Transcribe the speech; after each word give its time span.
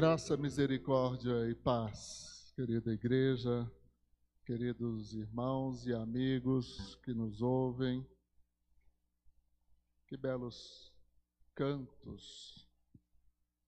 Graça, 0.00 0.36
misericórdia 0.36 1.50
e 1.50 1.56
paz, 1.56 2.52
querida 2.54 2.92
igreja, 2.92 3.68
queridos 4.46 5.12
irmãos 5.12 5.88
e 5.88 5.92
amigos 5.92 6.94
que 7.02 7.12
nos 7.12 7.42
ouvem. 7.42 8.06
Que 10.06 10.16
belos 10.16 10.94
cantos 11.52 12.64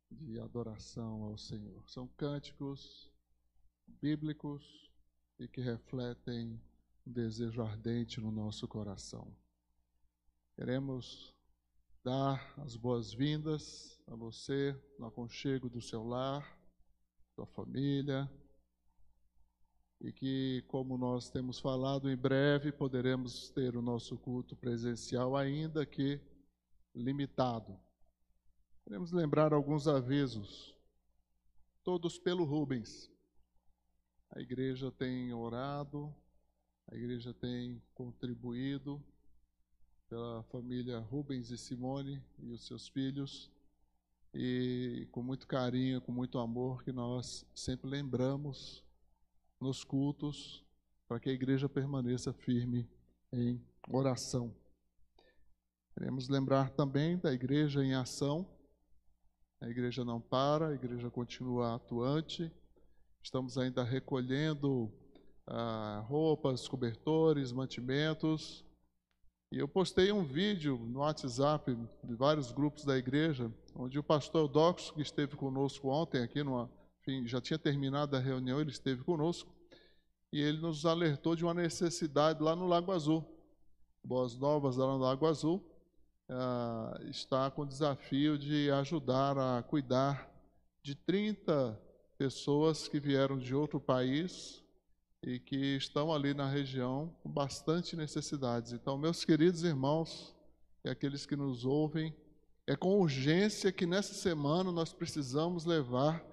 de 0.09 0.39
adoração 0.39 1.25
ao 1.25 1.37
Senhor. 1.37 1.83
São 1.89 2.07
cânticos 2.07 3.13
bíblicos 4.01 4.89
e 5.37 5.49
que 5.49 5.61
refletem 5.61 6.63
um 7.05 7.13
desejo 7.13 7.61
ardente 7.61 8.21
no 8.21 8.31
nosso 8.31 8.69
coração. 8.69 9.37
Queremos 10.55 11.35
dar 12.03 12.55
as 12.59 12.77
boas-vindas 12.77 14.01
a 14.07 14.15
você 14.15 14.75
no 14.99 15.07
aconchego 15.07 15.69
do 15.69 15.83
seu 15.83 16.03
lar, 16.03 16.59
sua 17.35 17.47
família, 17.47 18.31
e 20.01 20.11
que, 20.11 20.65
como 20.67 20.97
nós 20.97 21.31
temos 21.31 21.61
falado, 21.61 22.11
em 22.11 22.17
breve 22.17 22.73
poderemos 22.73 23.51
ter 23.51 23.77
o 23.77 23.83
nosso 23.83 24.17
culto 24.17 24.57
presencial, 24.57 25.37
ainda 25.37 25.85
que 25.85 26.19
limitado. 26.95 27.79
Queremos 28.83 29.13
lembrar 29.13 29.53
alguns 29.53 29.87
avisos, 29.87 30.75
todos 31.85 32.19
pelo 32.19 32.45
Rubens. 32.45 33.11
A 34.31 34.41
igreja 34.41 34.91
tem 34.91 35.35
orado, 35.35 36.15
a 36.91 36.97
igreja 36.97 37.35
tem 37.35 37.83
contribuído 37.93 39.05
pela 40.11 40.43
família 40.51 40.99
Rubens 40.99 41.53
e 41.53 41.57
Simone 41.57 42.21
e 42.41 42.51
os 42.51 42.67
seus 42.67 42.89
filhos. 42.89 43.49
E 44.35 45.09
com 45.13 45.23
muito 45.23 45.47
carinho, 45.47 46.01
com 46.01 46.11
muito 46.11 46.39
amor, 46.39 46.83
que 46.83 46.91
nós 46.91 47.47
sempre 47.55 47.89
lembramos 47.89 48.85
nos 49.61 49.85
cultos 49.85 50.65
para 51.07 51.21
que 51.21 51.31
a 51.31 51.33
igreja 51.33 51.69
permaneça 51.69 52.33
firme 52.33 52.89
em 53.33 53.65
oração. 53.89 54.53
Queremos 55.95 56.29
lembrar 56.29 56.71
também 56.71 57.17
da 57.17 57.33
igreja 57.33 57.85
em 57.85 57.95
ação. 57.95 58.49
A 59.61 59.69
igreja 59.69 60.05
não 60.05 60.21
para, 60.21 60.69
a 60.69 60.75
igreja 60.75 61.09
continua 61.09 61.77
atuante. 61.77 62.51
Estamos 63.23 63.57
ainda 63.57 63.85
recolhendo 63.85 64.93
ah, 65.47 66.05
roupas, 66.09 66.67
cobertores, 66.67 67.53
mantimentos 67.53 68.65
e 69.53 69.59
eu 69.59 69.67
postei 69.67 70.13
um 70.13 70.25
vídeo 70.25 70.79
no 70.79 71.01
WhatsApp 71.01 71.77
de 72.05 72.15
vários 72.15 72.53
grupos 72.53 72.85
da 72.85 72.97
igreja, 72.97 73.53
onde 73.75 73.99
o 73.99 74.03
pastor 74.03 74.47
Dox, 74.47 74.93
que 74.93 75.03
esteve 75.03 75.35
conosco 75.35 75.89
ontem 75.89 76.23
aqui, 76.23 76.45
numa, 76.45 76.71
enfim, 77.01 77.27
já 77.27 77.41
tinha 77.41 77.59
terminado 77.59 78.17
a 78.17 78.21
reunião, 78.21 78.61
ele 78.61 78.71
esteve 78.71 79.03
conosco, 79.03 79.53
e 80.33 80.41
ele 80.41 80.59
nos 80.59 80.87
alertou 80.87 81.35
de 81.35 81.43
uma 81.43 81.53
necessidade 81.53 82.41
lá 82.41 82.55
no 82.55 82.69
Lago 82.69 82.93
Azul. 82.93 83.25
Boas 84.05 84.39
Novas, 84.39 84.77
lá 84.77 84.87
no 84.87 84.99
Lago 84.99 85.27
Azul, 85.27 85.57
uh, 86.31 87.09
está 87.09 87.51
com 87.51 87.63
o 87.63 87.67
desafio 87.67 88.39
de 88.39 88.71
ajudar 88.71 89.37
a 89.37 89.63
cuidar 89.65 90.31
de 90.81 90.95
30 90.95 91.77
pessoas 92.17 92.87
que 92.87 93.01
vieram 93.01 93.37
de 93.37 93.53
outro 93.53 93.81
país 93.81 94.63
e 95.23 95.39
que 95.39 95.77
estão 95.77 96.13
ali 96.13 96.33
na 96.33 96.49
região 96.49 97.15
com 97.23 97.31
bastante 97.31 97.95
necessidades. 97.95 98.73
Então, 98.73 98.97
meus 98.97 99.25
queridos 99.25 99.63
irmãos 99.63 100.35
e 100.85 100.89
aqueles 100.89 101.27
que 101.27 101.37
nos 101.37 101.65
ouvem, 101.65 102.15
é 102.67 102.75
com 102.75 102.99
urgência 103.01 103.73
que 103.73 103.85
nessa 103.85 104.15
semana 104.15 104.73
nós 104.73 104.93
precisamos 104.93 105.65
levar 105.65 106.25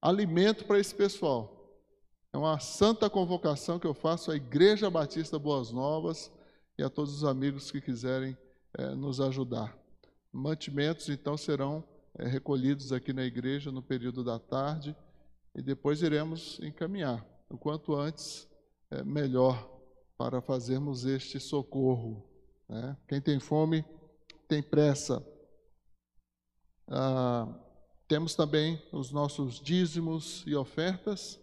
alimento 0.00 0.64
para 0.64 0.78
esse 0.78 0.94
pessoal. 0.94 1.50
É 2.32 2.36
uma 2.36 2.58
santa 2.58 3.08
convocação 3.08 3.78
que 3.78 3.86
eu 3.86 3.94
faço 3.94 4.30
à 4.30 4.36
Igreja 4.36 4.90
Batista 4.90 5.38
Boas 5.38 5.70
Novas 5.70 6.30
e 6.76 6.82
a 6.82 6.90
todos 6.90 7.14
os 7.14 7.24
amigos 7.24 7.70
que 7.70 7.80
quiserem 7.80 8.36
é, 8.76 8.94
nos 8.94 9.20
ajudar. 9.20 9.76
Mantimentos, 10.32 11.08
então, 11.08 11.36
serão 11.36 11.84
é, 12.18 12.26
recolhidos 12.26 12.92
aqui 12.92 13.12
na 13.12 13.24
igreja 13.24 13.70
no 13.70 13.82
período 13.82 14.24
da 14.24 14.38
tarde 14.38 14.94
e 15.54 15.62
depois 15.62 16.02
iremos 16.02 16.58
encaminhar 16.60 17.24
o 17.54 17.58
quanto 17.58 17.94
antes, 17.94 18.48
é 18.90 19.02
melhor 19.04 19.70
para 20.18 20.40
fazermos 20.40 21.04
este 21.04 21.38
socorro. 21.38 22.28
Né? 22.68 22.96
Quem 23.08 23.20
tem 23.20 23.38
fome 23.38 23.84
tem 24.48 24.62
pressa. 24.62 25.24
Ah, 26.88 27.48
temos 28.08 28.34
também 28.34 28.82
os 28.92 29.10
nossos 29.10 29.60
dízimos 29.60 30.42
e 30.46 30.54
ofertas, 30.54 31.40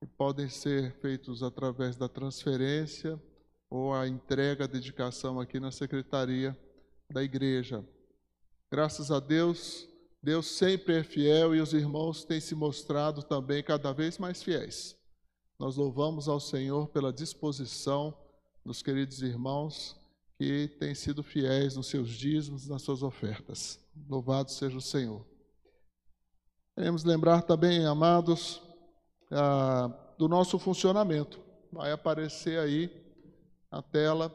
que 0.00 0.06
podem 0.06 0.48
ser 0.48 0.94
feitos 1.00 1.42
através 1.42 1.96
da 1.96 2.08
transferência 2.08 3.20
ou 3.70 3.92
a 3.92 4.08
entrega, 4.08 4.64
a 4.64 4.68
dedicação 4.68 5.38
aqui 5.38 5.60
na 5.60 5.70
secretaria 5.70 6.58
da 7.10 7.22
igreja. 7.22 7.84
Graças 8.70 9.10
a 9.10 9.20
Deus, 9.20 9.86
Deus 10.22 10.46
sempre 10.46 10.94
é 10.94 11.02
fiel 11.02 11.54
e 11.54 11.60
os 11.60 11.74
irmãos 11.74 12.24
têm 12.24 12.40
se 12.40 12.54
mostrado 12.54 13.22
também 13.22 13.62
cada 13.62 13.92
vez 13.92 14.18
mais 14.18 14.42
fiéis. 14.42 14.97
Nós 15.58 15.76
louvamos 15.76 16.28
ao 16.28 16.38
Senhor 16.38 16.86
pela 16.88 17.12
disposição 17.12 18.16
dos 18.64 18.80
queridos 18.80 19.22
irmãos 19.22 19.96
que 20.38 20.68
têm 20.78 20.94
sido 20.94 21.20
fiéis 21.20 21.74
nos 21.74 21.88
seus 21.88 22.10
dízimos, 22.10 22.68
nas 22.68 22.82
suas 22.82 23.02
ofertas. 23.02 23.80
Louvado 24.08 24.52
seja 24.52 24.78
o 24.78 24.80
Senhor. 24.80 25.26
Queremos 26.76 27.02
lembrar 27.02 27.42
também, 27.42 27.84
amados, 27.84 28.62
ah, 29.32 29.90
do 30.16 30.28
nosso 30.28 30.60
funcionamento. 30.60 31.40
Vai 31.72 31.90
aparecer 31.90 32.60
aí 32.60 32.88
na 33.68 33.82
tela 33.82 34.32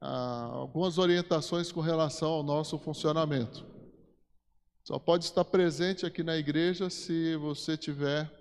ah, 0.00 0.50
algumas 0.52 0.98
orientações 0.98 1.70
com 1.70 1.80
relação 1.80 2.30
ao 2.32 2.42
nosso 2.42 2.76
funcionamento. 2.76 3.64
Só 4.82 4.98
pode 4.98 5.26
estar 5.26 5.44
presente 5.44 6.04
aqui 6.04 6.24
na 6.24 6.36
igreja 6.36 6.90
se 6.90 7.36
você 7.36 7.76
tiver 7.76 8.35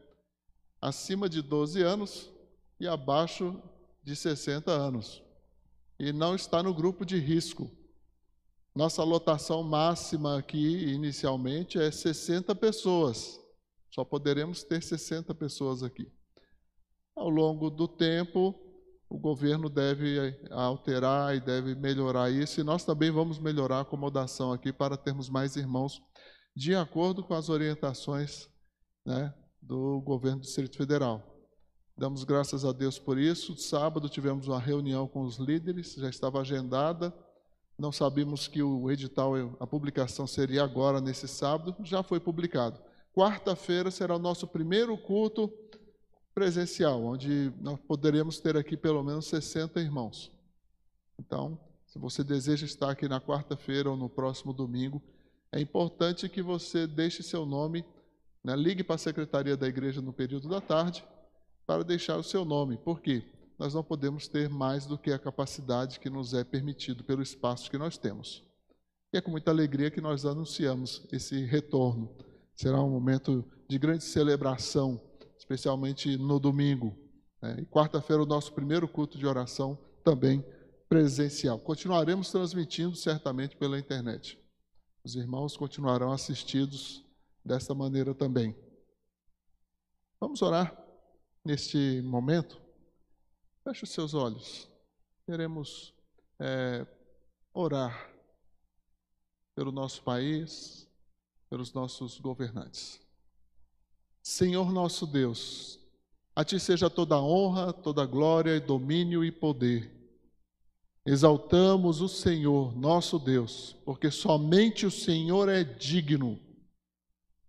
acima 0.81 1.27
de 1.29 1.41
12 1.41 1.81
anos 1.81 2.31
e 2.79 2.87
abaixo 2.87 3.61
de 4.03 4.15
60 4.15 4.71
anos. 4.71 5.23
E 5.99 6.11
não 6.11 6.35
está 6.35 6.61
no 6.61 6.73
grupo 6.73 7.05
de 7.05 7.17
risco. 7.17 7.71
Nossa 8.75 9.03
lotação 9.03 9.63
máxima 9.63 10.37
aqui, 10.37 10.85
inicialmente, 10.93 11.79
é 11.79 11.89
60 11.89 12.53
pessoas. 12.55 13.39
Só 13.89 14.03
poderemos 14.03 14.63
ter 14.63 14.83
60 14.83 15.33
pessoas 15.33 15.81
aqui. 15.81 16.11
Ao 17.15 17.29
longo 17.29 17.69
do 17.69 17.87
tempo, 17.87 18.53
o 19.09 19.17
governo 19.17 19.69
deve 19.69 20.37
alterar 20.51 21.35
e 21.35 21.39
deve 21.39 21.75
melhorar 21.75 22.29
isso, 22.29 22.59
e 22.59 22.63
nós 22.63 22.83
também 22.83 23.09
vamos 23.11 23.39
melhorar 23.39 23.77
a 23.77 23.81
acomodação 23.81 24.51
aqui 24.51 24.73
para 24.73 24.97
termos 24.97 25.29
mais 25.29 25.55
irmãos, 25.55 26.01
de 26.53 26.75
acordo 26.75 27.23
com 27.23 27.33
as 27.33 27.47
orientações 27.47 28.49
né, 29.05 29.33
do 29.67 29.99
governo 30.01 30.39
do 30.39 30.43
Distrito 30.43 30.77
Federal. 30.77 31.23
Damos 31.97 32.23
graças 32.23 32.63
a 32.63 32.71
Deus 32.71 32.99
por 32.99 33.17
isso. 33.17 33.57
Sábado 33.57 34.09
tivemos 34.09 34.47
uma 34.47 34.59
reunião 34.59 35.07
com 35.07 35.21
os 35.21 35.37
líderes, 35.37 35.95
já 35.95 36.09
estava 36.09 36.39
agendada. 36.41 37.13
Não 37.77 37.91
sabíamos 37.91 38.47
que 38.47 38.61
o 38.61 38.89
edital, 38.91 39.33
a 39.59 39.67
publicação 39.67 40.27
seria 40.27 40.63
agora 40.63 41.01
nesse 41.01 41.27
sábado, 41.27 41.75
já 41.83 42.03
foi 42.03 42.19
publicado. 42.19 42.79
Quarta-feira 43.13 43.89
será 43.91 44.15
o 44.15 44.19
nosso 44.19 44.47
primeiro 44.47 44.97
culto 44.97 45.51
presencial, 46.33 47.03
onde 47.03 47.51
nós 47.59 47.79
poderemos 47.79 48.39
ter 48.39 48.57
aqui 48.57 48.77
pelo 48.77 49.03
menos 49.03 49.25
60 49.27 49.79
irmãos. 49.79 50.31
Então, 51.17 51.57
se 51.87 51.97
você 51.97 52.23
deseja 52.23 52.65
estar 52.65 52.91
aqui 52.91 53.07
na 53.07 53.21
quarta-feira 53.21 53.89
ou 53.89 53.97
no 53.97 54.09
próximo 54.09 54.53
domingo, 54.53 55.01
é 55.51 55.61
importante 55.61 56.27
que 56.27 56.41
você 56.41 56.85
deixe 56.85 57.23
seu 57.23 57.45
nome 57.45 57.85
né? 58.45 58.55
Ligue 58.55 58.83
para 58.83 58.95
a 58.95 58.99
secretaria 58.99 59.57
da 59.57 59.67
igreja 59.67 60.01
no 60.01 60.13
período 60.13 60.47
da 60.47 60.61
tarde 60.61 61.03
para 61.65 61.83
deixar 61.83 62.15
o 62.15 62.23
seu 62.23 62.45
nome. 62.45 62.77
Por 62.77 63.01
quê? 63.01 63.23
Nós 63.57 63.73
não 63.73 63.83
podemos 63.83 64.27
ter 64.27 64.47
mais 64.47 64.85
do 64.85 64.99
que 64.99 65.11
a 65.11 65.17
capacidade 65.17 65.99
que 65.99 66.11
nos 66.11 66.31
é 66.35 66.43
permitido 66.43 67.03
pelo 67.03 67.23
espaço 67.23 67.71
que 67.71 67.77
nós 67.77 67.97
temos. 67.97 68.43
E 69.11 69.17
é 69.17 69.21
com 69.21 69.31
muita 69.31 69.49
alegria 69.49 69.89
que 69.89 69.99
nós 69.99 70.25
anunciamos 70.25 71.07
esse 71.11 71.43
retorno. 71.45 72.15
Será 72.53 72.79
um 72.83 72.89
momento 72.89 73.43
de 73.67 73.79
grande 73.79 74.03
celebração, 74.03 75.01
especialmente 75.39 76.15
no 76.15 76.39
domingo. 76.39 76.95
Né? 77.41 77.61
E 77.61 77.65
quarta-feira, 77.65 78.21
o 78.21 78.27
nosso 78.27 78.53
primeiro 78.53 78.87
culto 78.87 79.17
de 79.17 79.25
oração 79.25 79.75
também 80.03 80.45
presencial. 80.87 81.57
Continuaremos 81.57 82.29
transmitindo 82.29 82.95
certamente 82.95 83.57
pela 83.57 83.79
internet. 83.79 84.37
Os 85.03 85.15
irmãos 85.15 85.57
continuarão 85.57 86.11
assistidos 86.11 87.04
desta 87.45 87.75
maneira 87.75 88.15
também. 88.15 88.55
Vamos 90.19 90.41
orar 90.41 90.75
neste 91.43 92.01
momento? 92.01 92.59
Feche 93.63 93.83
os 93.83 93.91
seus 93.91 94.13
olhos. 94.15 94.67
Queremos 95.25 95.93
é, 96.39 96.85
orar 97.53 98.11
pelo 99.55 99.71
nosso 99.71 100.01
país, 100.01 100.89
pelos 101.49 101.71
nossos 101.73 102.19
governantes. 102.19 102.99
Senhor 104.23 104.71
nosso 104.71 105.05
Deus, 105.05 105.79
a 106.35 106.43
ti 106.43 106.59
seja 106.59 106.89
toda 106.89 107.21
honra, 107.21 107.71
toda 107.71 108.05
glória, 108.05 108.59
domínio 108.59 109.23
e 109.23 109.31
poder. 109.31 109.91
Exaltamos 111.05 112.01
o 112.01 112.09
Senhor, 112.09 112.75
nosso 112.75 113.19
Deus, 113.19 113.75
porque 113.85 114.09
somente 114.09 114.87
o 114.87 114.91
Senhor 114.91 115.47
é 115.47 115.63
digno. 115.63 116.39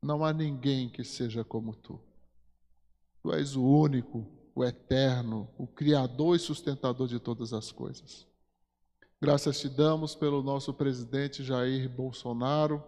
Não 0.02 0.24
há 0.24 0.32
ninguém 0.32 0.88
que 0.88 1.02
seja 1.02 1.44
como 1.44 1.74
tu. 1.74 2.00
Tu 3.22 3.32
és 3.32 3.56
o 3.56 3.64
único, 3.64 4.26
o 4.54 4.64
eterno, 4.64 5.48
o 5.58 5.66
Criador 5.66 6.36
e 6.36 6.38
sustentador 6.38 7.08
de 7.08 7.18
todas 7.18 7.52
as 7.52 7.72
coisas. 7.72 8.26
Graças 9.20 9.58
te 9.58 9.68
damos 9.68 10.14
pelo 10.14 10.42
nosso 10.42 10.72
presidente 10.74 11.42
Jair 11.42 11.88
Bolsonaro. 11.88 12.82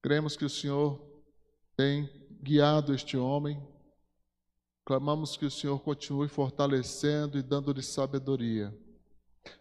Cremos 0.00 0.36
que 0.36 0.44
o 0.44 0.50
Senhor 0.50 1.00
tem 1.76 2.08
guiado 2.42 2.94
este 2.94 3.16
homem. 3.16 3.60
Clamamos 4.84 5.36
que 5.36 5.44
o 5.44 5.50
Senhor 5.50 5.78
continue 5.80 6.28
fortalecendo 6.28 7.38
e 7.38 7.42
dando-lhe 7.42 7.82
sabedoria. 7.82 8.76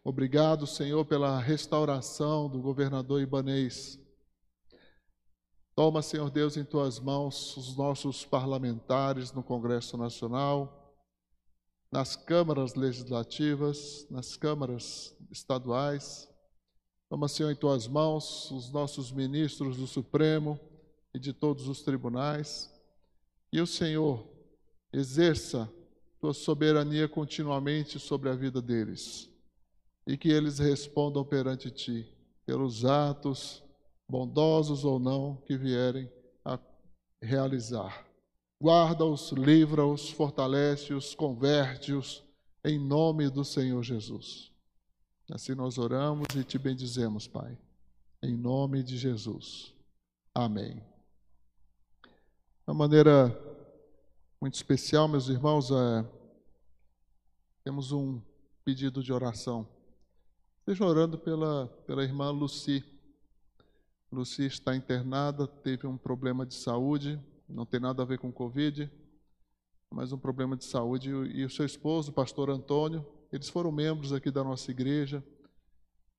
Obrigado, 0.04 0.68
Senhor, 0.68 1.06
pela 1.06 1.40
restauração 1.40 2.50
do 2.50 2.62
governador 2.62 3.22
Ibanês. 3.22 4.00
Toma, 5.78 6.02
Senhor 6.02 6.32
Deus, 6.32 6.58
em 6.58 6.64
tuas 6.64 7.00
mãos 7.00 7.56
os 7.56 7.78
nossos 7.78 8.26
parlamentares 8.26 9.32
no 9.32 9.44
Congresso 9.44 9.96
Nacional, 9.96 10.92
nas 11.92 12.16
câmaras 12.16 12.74
legislativas, 12.74 14.08
nas 14.10 14.36
câmaras 14.36 15.16
estaduais. 15.30 16.28
Toma, 17.08 17.28
Senhor, 17.28 17.52
em 17.52 17.56
tuas 17.56 17.88
mãos 17.88 18.50
os 18.50 18.72
nossos 18.72 19.12
ministros 19.12 19.78
do 19.78 19.86
Supremo 19.86 20.60
e 21.14 21.20
de 21.20 21.32
todos 21.32 21.68
os 21.68 21.84
tribunais. 21.84 22.74
E 23.54 23.62
o 23.62 23.68
Senhor 23.68 24.28
exerça 24.92 25.72
tua 26.20 26.34
soberania 26.34 27.08
continuamente 27.08 28.00
sobre 28.00 28.30
a 28.30 28.36
vida 28.36 28.64
deles 28.64 29.30
e 30.08 30.18
que 30.18 30.30
eles 30.30 30.58
respondam 30.58 31.24
perante 31.24 31.70
ti 31.70 32.12
pelos 32.48 32.84
atos 32.84 33.62
bondosos 34.10 34.86
ou 34.86 35.00
não, 35.00 35.36
que 35.46 35.58
vierem 35.58 36.12
a 36.44 36.60
realizar. 37.22 38.06
Guarda-os, 38.62 39.32
livra-os, 39.32 40.10
fortalece-os, 40.10 41.14
converte-os, 41.14 42.24
em 42.64 42.80
nome 42.80 43.30
do 43.30 43.46
Senhor 43.46 43.84
Jesus. 43.84 44.52
Assim 45.32 45.54
nós 45.54 45.78
oramos 45.78 46.28
e 46.36 46.44
te 46.44 46.58
bendizemos, 46.58 47.28
Pai. 47.28 47.58
Em 48.24 48.36
nome 48.36 48.82
de 48.82 48.98
Jesus. 48.98 49.74
Amém. 50.34 50.76
De 52.04 52.72
uma 52.72 52.74
maneira 52.74 53.30
muito 54.40 54.56
especial, 54.56 55.08
meus 55.08 55.30
irmãos, 55.30 55.70
é, 55.70 56.06
temos 57.64 57.92
um 57.92 58.22
pedido 58.64 59.04
de 59.04 59.12
oração. 59.12 59.68
Esteja 60.60 60.86
orando 60.86 61.18
pela, 61.18 61.68
pela 61.86 62.04
irmã 62.04 62.30
Luci. 62.32 62.84
Luci 64.12 64.46
está 64.46 64.76
internada, 64.76 65.46
teve 65.46 65.86
um 65.86 65.98
problema 65.98 66.46
de 66.46 66.54
saúde, 66.54 67.20
não 67.48 67.66
tem 67.66 67.80
nada 67.80 68.04
a 68.04 68.06
ver 68.06 68.18
com 68.18 68.32
Covid, 68.32 68.90
mas 69.94 70.12
um 70.12 70.18
problema 70.18 70.56
de 70.56 70.66
saúde. 70.66 71.10
E 71.10 71.44
o 71.44 71.50
seu 71.50 71.66
esposo, 71.66 72.12
o 72.12 72.14
pastor 72.14 72.50
Antônio, 72.50 73.06
eles 73.32 73.50
foram 73.50 73.72
membros 73.72 74.14
aqui 74.14 74.32
da 74.32 74.44
nossa 74.44 74.72
igreja, 74.72 75.24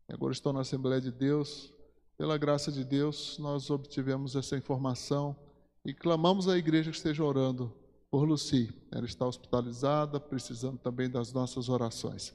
agora 0.08 0.32
estão 0.32 0.52
na 0.52 0.60
Assembleia 0.60 1.00
de 1.00 1.10
Deus. 1.10 1.72
Pela 2.16 2.36
graça 2.36 2.72
de 2.72 2.84
Deus, 2.84 3.38
nós 3.38 3.70
obtivemos 3.70 4.34
essa 4.34 4.56
informação 4.56 5.36
e 5.84 5.94
clamamos 5.94 6.48
à 6.48 6.58
igreja 6.58 6.90
que 6.90 6.96
esteja 6.96 7.24
orando 7.24 7.72
por 8.10 8.24
Luci. 8.24 8.74
Ela 8.90 9.06
está 9.06 9.26
hospitalizada, 9.26 10.18
precisando 10.18 10.78
também 10.78 11.08
das 11.08 11.32
nossas 11.32 11.68
orações. 11.68 12.34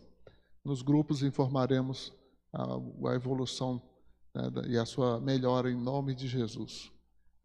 Nos 0.64 0.82
grupos 0.82 1.22
informaremos 1.22 2.14
a, 2.54 2.64
a 3.10 3.16
evolução 3.16 3.82
né, 4.34 4.50
e 4.68 4.78
a 4.78 4.86
sua 4.86 5.20
melhora 5.20 5.70
em 5.70 5.76
nome 5.76 6.16
de 6.16 6.28
Jesus. 6.28 6.92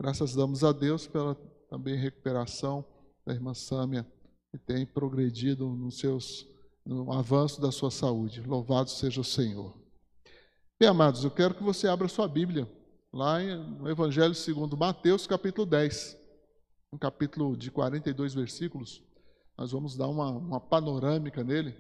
Graças 0.01 0.35
damos 0.35 0.65
a 0.65 0.73
Deus 0.73 1.07
pela 1.07 1.35
também 1.69 1.97
recuperação 1.97 2.85
da 3.27 3.35
irmã 3.35 3.53
Sâmia, 3.53 4.07
que 4.51 4.59
tem 4.59 4.87
progredido 4.87 5.69
nos 5.69 5.99
seus, 5.99 6.47
no 6.85 7.13
avanço 7.13 7.61
da 7.61 7.71
sua 7.71 7.91
saúde. 7.91 8.41
Louvado 8.41 8.89
seja 8.91 9.21
o 9.21 9.25
Senhor. 9.25 9.75
Bem, 10.81 10.89
amados, 10.89 11.25
eu 11.25 11.31
quero 11.31 11.55
que 11.55 11.63
você 11.63 11.89
abra 11.89 12.09
sua 12.09 12.27
Bíblia, 12.27 12.71
lá 13.13 13.41
no 13.41 13.91
Evangelho 13.91 14.35
segundo 14.35 14.77
Mateus, 14.77 15.27
capítulo 15.27 15.67
10. 15.67 16.17
Um 16.93 16.97
capítulo 16.97 17.57
de 17.57 17.71
42 17.71 18.33
versículos. 18.33 19.03
Nós 19.59 19.73
vamos 19.73 19.97
dar 19.97 20.07
uma, 20.07 20.31
uma 20.31 20.61
panorâmica 20.61 21.45
nele. 21.45 21.77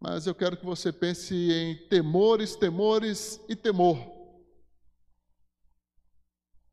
Mas 0.00 0.26
eu 0.26 0.34
quero 0.34 0.56
que 0.56 0.64
você 0.64 0.92
pense 0.92 1.34
em 1.34 1.76
temores, 1.88 2.56
temores 2.56 3.40
e 3.48 3.54
temor. 3.54 4.13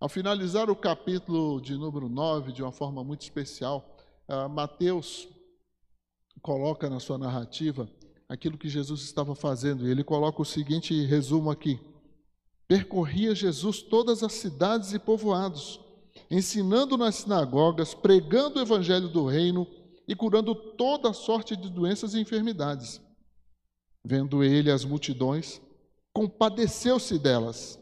Ao 0.01 0.09
finalizar 0.09 0.67
o 0.67 0.75
capítulo 0.75 1.61
de 1.61 1.75
número 1.75 2.09
9, 2.09 2.51
de 2.51 2.63
uma 2.63 2.71
forma 2.71 3.03
muito 3.03 3.21
especial, 3.21 3.95
uh, 4.27 4.49
Mateus 4.49 5.27
coloca 6.41 6.89
na 6.89 6.99
sua 6.99 7.19
narrativa 7.19 7.87
aquilo 8.27 8.57
que 8.57 8.67
Jesus 8.67 9.03
estava 9.03 9.35
fazendo. 9.35 9.87
E 9.87 9.91
ele 9.91 10.03
coloca 10.03 10.41
o 10.41 10.45
seguinte 10.45 11.05
resumo 11.05 11.51
aqui: 11.51 11.79
Percorria 12.67 13.35
Jesus 13.35 13.83
todas 13.83 14.23
as 14.23 14.33
cidades 14.33 14.91
e 14.91 14.97
povoados, 14.97 15.79
ensinando 16.31 16.97
nas 16.97 17.17
sinagogas, 17.17 17.93
pregando 17.93 18.57
o 18.57 18.63
evangelho 18.63 19.07
do 19.07 19.27
reino 19.27 19.67
e 20.07 20.15
curando 20.15 20.55
toda 20.55 21.13
sorte 21.13 21.55
de 21.55 21.69
doenças 21.69 22.15
e 22.15 22.19
enfermidades. 22.19 22.99
Vendo 24.03 24.43
ele 24.43 24.71
as 24.71 24.83
multidões, 24.83 25.61
compadeceu-se 26.11 27.19
delas 27.19 27.79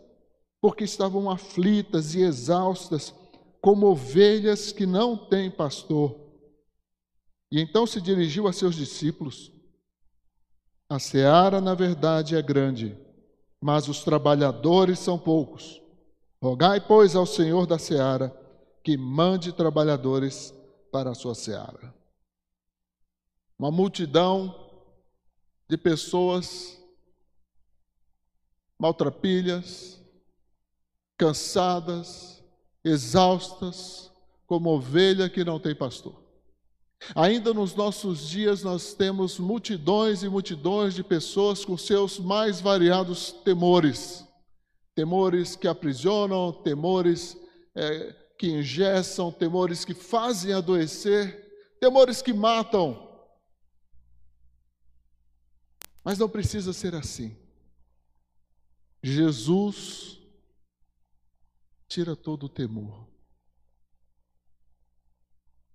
porque 0.62 0.84
estavam 0.84 1.30
aflitas 1.30 2.16
e 2.16 2.22
exaustas, 2.22 3.14
como 3.62 3.88
ovelhas 3.88 4.72
que 4.72 4.86
não 4.86 5.18
têm 5.18 5.50
pastor. 5.50 6.16
E 7.52 7.60
então 7.60 7.86
se 7.88 8.00
dirigiu 8.02 8.48
a 8.48 8.54
seus 8.54 8.76
discípulos: 8.76 9.52
A 10.90 11.00
seara, 11.00 11.60
na 11.60 11.74
verdade, 11.74 12.36
é 12.36 12.42
grande, 12.42 12.98
mas 13.60 13.88
os 13.88 14.04
trabalhadores 14.04 15.00
são 15.00 15.18
poucos. 15.18 15.82
Rogai, 16.42 16.80
pois, 16.80 17.16
ao 17.16 17.26
Senhor 17.26 17.66
da 17.66 17.78
seara 17.78 18.36
que 18.84 18.98
mande 18.98 19.52
trabalhadores 19.52 20.54
para 20.92 21.12
a 21.12 21.16
sua 21.16 21.36
seara. 21.36 21.94
Uma 23.58 23.70
multidão 23.70 24.56
de 25.68 25.78
pessoas 25.78 26.82
maltrapilhas, 28.80 29.99
cansadas, 31.20 32.42
exaustas, 32.84 34.10
como 34.48 34.70
ovelha 34.70 35.30
que 35.30 35.44
não 35.44 35.60
tem 35.60 35.76
pastor. 35.76 36.18
Ainda 37.14 37.54
nos 37.54 37.76
nossos 37.76 38.28
dias 38.28 38.64
nós 38.64 38.94
temos 38.94 39.38
multidões 39.38 40.24
e 40.24 40.30
multidões 40.30 40.94
de 40.94 41.04
pessoas 41.04 41.64
com 41.64 41.78
seus 41.78 42.18
mais 42.18 42.62
variados 42.62 43.34
temores. 43.44 44.26
Temores 44.96 45.56
que 45.56 45.68
aprisionam, 45.68 46.52
temores 46.52 47.38
é, 47.76 48.16
que 48.38 48.48
ingessam, 48.48 49.32
temores 49.32 49.84
que 49.84 49.94
fazem 49.94 50.54
adoecer, 50.54 51.78
temores 51.80 52.22
que 52.22 52.34
matam. 52.34 53.08
Mas 56.04 56.18
não 56.18 56.30
precisa 56.30 56.74
ser 56.74 56.96
assim. 56.96 57.38
Jesus 59.04 60.19
tira 61.90 62.16
todo 62.16 62.46
o 62.46 62.50
temor. 62.50 63.08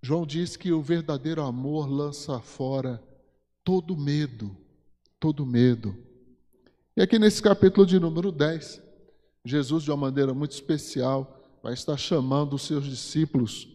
João 0.01 0.25
diz 0.25 0.55
que 0.55 0.71
o 0.71 0.81
verdadeiro 0.81 1.41
amor 1.41 1.89
lança 1.89 2.39
fora 2.39 3.03
todo 3.63 3.97
medo, 3.97 4.55
todo 5.19 5.45
medo. 5.45 5.95
E 6.95 7.01
aqui 7.01 7.19
nesse 7.19 7.41
capítulo 7.41 7.85
de 7.85 7.99
número 7.99 8.31
10, 8.31 8.81
Jesus, 9.43 9.83
de 9.83 9.91
uma 9.91 9.97
maneira 9.97 10.33
muito 10.33 10.53
especial, 10.53 11.43
vai 11.61 11.73
estar 11.73 11.97
chamando 11.97 12.53
os 12.53 12.61
seus 12.61 12.85
discípulos. 12.85 13.67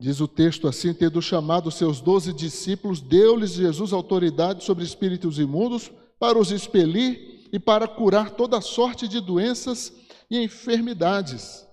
Diz 0.00 0.20
o 0.20 0.26
texto 0.26 0.66
assim: 0.66 0.92
tendo 0.92 1.22
chamado 1.22 1.70
seus 1.70 2.00
doze 2.00 2.32
discípulos, 2.32 3.00
deu-lhes 3.00 3.52
Jesus 3.52 3.92
autoridade 3.92 4.64
sobre 4.64 4.82
espíritos 4.82 5.38
imundos 5.38 5.92
para 6.18 6.38
os 6.38 6.50
expelir 6.50 7.33
e 7.54 7.58
para 7.60 7.86
curar 7.86 8.32
toda 8.32 8.60
sorte 8.60 9.06
de 9.06 9.20
doenças 9.20 9.92
e 10.28 10.42
enfermidades. 10.42 11.64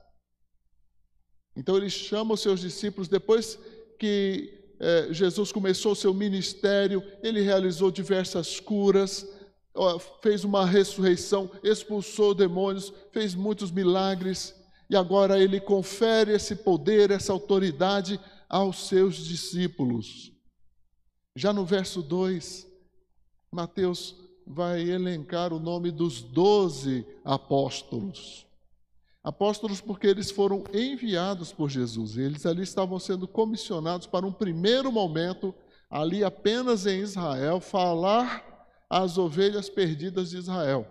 Então 1.57 1.75
ele 1.75 1.89
chama 1.89 2.35
os 2.35 2.39
seus 2.39 2.59
discípulos, 2.59 3.07
depois 3.07 3.57
que 3.97 4.75
é, 4.79 5.07
Jesus 5.11 5.51
começou 5.51 5.93
o 5.93 5.95
seu 5.95 6.13
ministério, 6.13 7.03
ele 7.23 7.41
realizou 7.41 7.89
diversas 7.89 8.59
curas, 8.59 9.27
fez 10.21 10.43
uma 10.43 10.67
ressurreição, 10.67 11.49
expulsou 11.63 12.35
demônios, 12.35 12.93
fez 13.11 13.33
muitos 13.33 13.71
milagres. 13.71 14.53
e 14.87 14.95
agora 14.95 15.41
ele 15.41 15.59
confere 15.59 16.31
esse 16.33 16.57
poder, 16.57 17.09
essa 17.09 17.33
autoridade 17.33 18.19
aos 18.47 18.87
seus 18.87 19.15
discípulos. 19.15 20.31
Já 21.35 21.51
no 21.51 21.65
verso 21.65 22.03
2, 22.03 22.67
Mateus 23.51 24.20
vai 24.45 24.81
elencar 24.81 25.53
o 25.53 25.59
nome 25.59 25.91
dos 25.91 26.21
doze 26.21 27.05
apóstolos. 27.23 28.45
Apóstolos 29.23 29.79
porque 29.79 30.07
eles 30.07 30.31
foram 30.31 30.63
enviados 30.73 31.53
por 31.53 31.69
Jesus. 31.69 32.17
Eles 32.17 32.45
ali 32.45 32.63
estavam 32.63 32.97
sendo 32.97 33.27
comissionados 33.27 34.07
para 34.07 34.25
um 34.25 34.31
primeiro 34.31 34.91
momento, 34.91 35.53
ali 35.89 36.23
apenas 36.23 36.85
em 36.87 37.01
Israel, 37.01 37.59
falar 37.59 38.67
às 38.89 39.17
ovelhas 39.17 39.69
perdidas 39.69 40.31
de 40.31 40.37
Israel. 40.37 40.87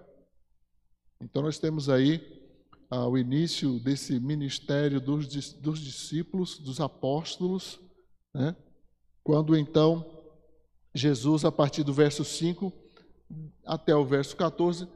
Então 1.21 1.43
nós 1.43 1.59
temos 1.59 1.89
aí 1.89 2.41
ah, 2.89 3.07
o 3.07 3.19
início 3.19 3.79
desse 3.81 4.19
ministério 4.19 5.01
dos, 5.01 5.53
dos 5.55 5.81
discípulos, 5.81 6.59
dos 6.59 6.81
apóstolos, 6.81 7.81
né? 8.33 8.55
quando 9.23 9.57
então 9.57 10.19
Jesus, 10.95 11.45
a 11.45 11.53
partir 11.53 11.85
do 11.85 11.93
verso 11.93 12.25
5 12.25 12.73
até 13.65 13.95
o 13.95 14.05
verso 14.05 14.37
14, 14.37 14.89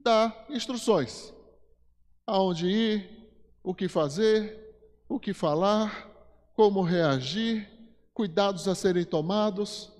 dá 0.00 0.46
instruções 0.50 1.32
aonde 2.28 2.66
ir, 2.66 3.10
o 3.64 3.74
que 3.74 3.88
fazer, 3.88 4.76
o 5.08 5.18
que 5.18 5.32
falar, 5.32 6.06
como 6.54 6.82
reagir, 6.82 7.66
cuidados 8.12 8.68
a 8.68 8.74
serem 8.74 9.04
tomados. 9.04 9.90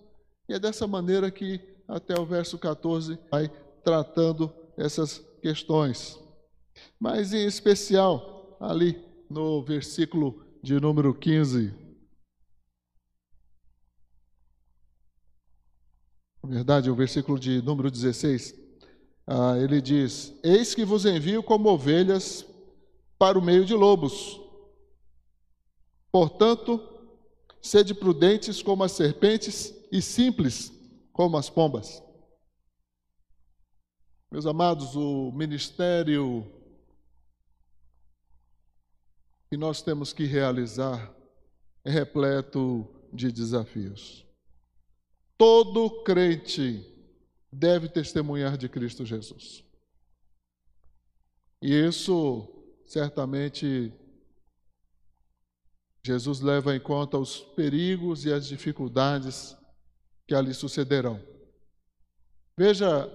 E 0.46 0.52
é 0.52 0.58
dessa 0.58 0.86
maneira 0.86 1.30
que 1.30 1.58
até 1.88 2.20
o 2.20 2.26
verso 2.26 2.58
14 2.58 3.18
vai 3.30 3.48
tratando 3.82 4.52
essas 4.76 5.24
questões. 5.40 6.20
Mas 7.00 7.32
em 7.32 7.46
especial 7.46 8.58
ali 8.60 9.02
no 9.30 9.62
versículo 9.62 10.44
de 10.62 10.78
número 10.78 11.14
15. 11.14 11.87
Na 16.48 16.54
verdade, 16.54 16.90
o 16.90 16.94
versículo 16.94 17.38
de 17.38 17.60
número 17.60 17.90
16 17.90 18.54
ah, 19.26 19.58
ele 19.58 19.82
diz: 19.82 20.32
Eis 20.42 20.74
que 20.74 20.82
vos 20.82 21.04
envio 21.04 21.42
como 21.42 21.68
ovelhas 21.68 22.46
para 23.18 23.38
o 23.38 23.42
meio 23.42 23.66
de 23.66 23.74
lobos. 23.74 24.40
Portanto, 26.10 26.80
sede 27.60 27.92
prudentes 27.92 28.62
como 28.62 28.82
as 28.82 28.92
serpentes 28.92 29.74
e 29.92 30.00
simples 30.00 30.72
como 31.12 31.36
as 31.36 31.50
pombas. 31.50 32.02
Meus 34.30 34.46
amados, 34.46 34.96
o 34.96 35.30
ministério 35.32 36.50
que 39.50 39.58
nós 39.58 39.82
temos 39.82 40.14
que 40.14 40.24
realizar 40.24 41.14
é 41.84 41.90
repleto 41.90 42.88
de 43.12 43.30
desafios. 43.30 44.27
Todo 45.38 46.02
crente 46.02 46.84
deve 47.50 47.88
testemunhar 47.88 48.58
de 48.58 48.68
Cristo 48.68 49.06
Jesus. 49.06 49.64
E 51.62 51.72
isso, 51.72 52.46
certamente, 52.84 53.92
Jesus 56.04 56.40
leva 56.40 56.74
em 56.74 56.80
conta 56.80 57.18
os 57.18 57.38
perigos 57.38 58.24
e 58.24 58.32
as 58.32 58.46
dificuldades 58.46 59.56
que 60.26 60.34
ali 60.34 60.52
sucederão. 60.52 61.22
Veja, 62.56 63.08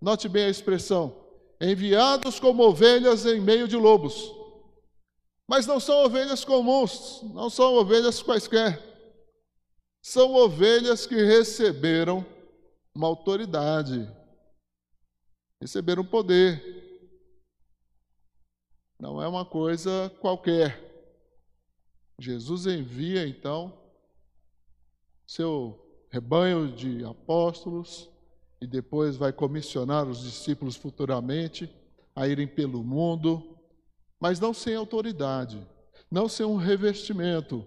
note 0.00 0.26
bem 0.26 0.44
a 0.44 0.50
expressão: 0.50 1.14
enviados 1.60 2.40
como 2.40 2.62
ovelhas 2.62 3.26
em 3.26 3.40
meio 3.40 3.68
de 3.68 3.76
lobos. 3.76 4.32
Mas 5.46 5.66
não 5.66 5.78
são 5.78 6.04
ovelhas 6.04 6.44
comuns, 6.44 7.22
não 7.34 7.50
são 7.50 7.74
ovelhas 7.74 8.22
quaisquer. 8.22 8.87
São 10.08 10.34
ovelhas 10.36 11.06
que 11.06 11.16
receberam 11.16 12.24
uma 12.94 13.06
autoridade, 13.06 14.10
receberam 15.60 16.02
poder. 16.02 16.64
Não 18.98 19.20
é 19.20 19.28
uma 19.28 19.44
coisa 19.44 20.10
qualquer. 20.18 20.82
Jesus 22.18 22.64
envia 22.64 23.28
então 23.28 23.78
seu 25.26 25.78
rebanho 26.10 26.72
de 26.72 27.04
apóstolos 27.04 28.08
e 28.62 28.66
depois 28.66 29.14
vai 29.14 29.30
comissionar 29.30 30.08
os 30.08 30.22
discípulos 30.22 30.74
futuramente 30.74 31.70
a 32.16 32.26
irem 32.26 32.48
pelo 32.48 32.82
mundo, 32.82 33.58
mas 34.18 34.40
não 34.40 34.54
sem 34.54 34.74
autoridade, 34.74 35.62
não 36.10 36.30
sem 36.30 36.46
um 36.46 36.56
revestimento, 36.56 37.62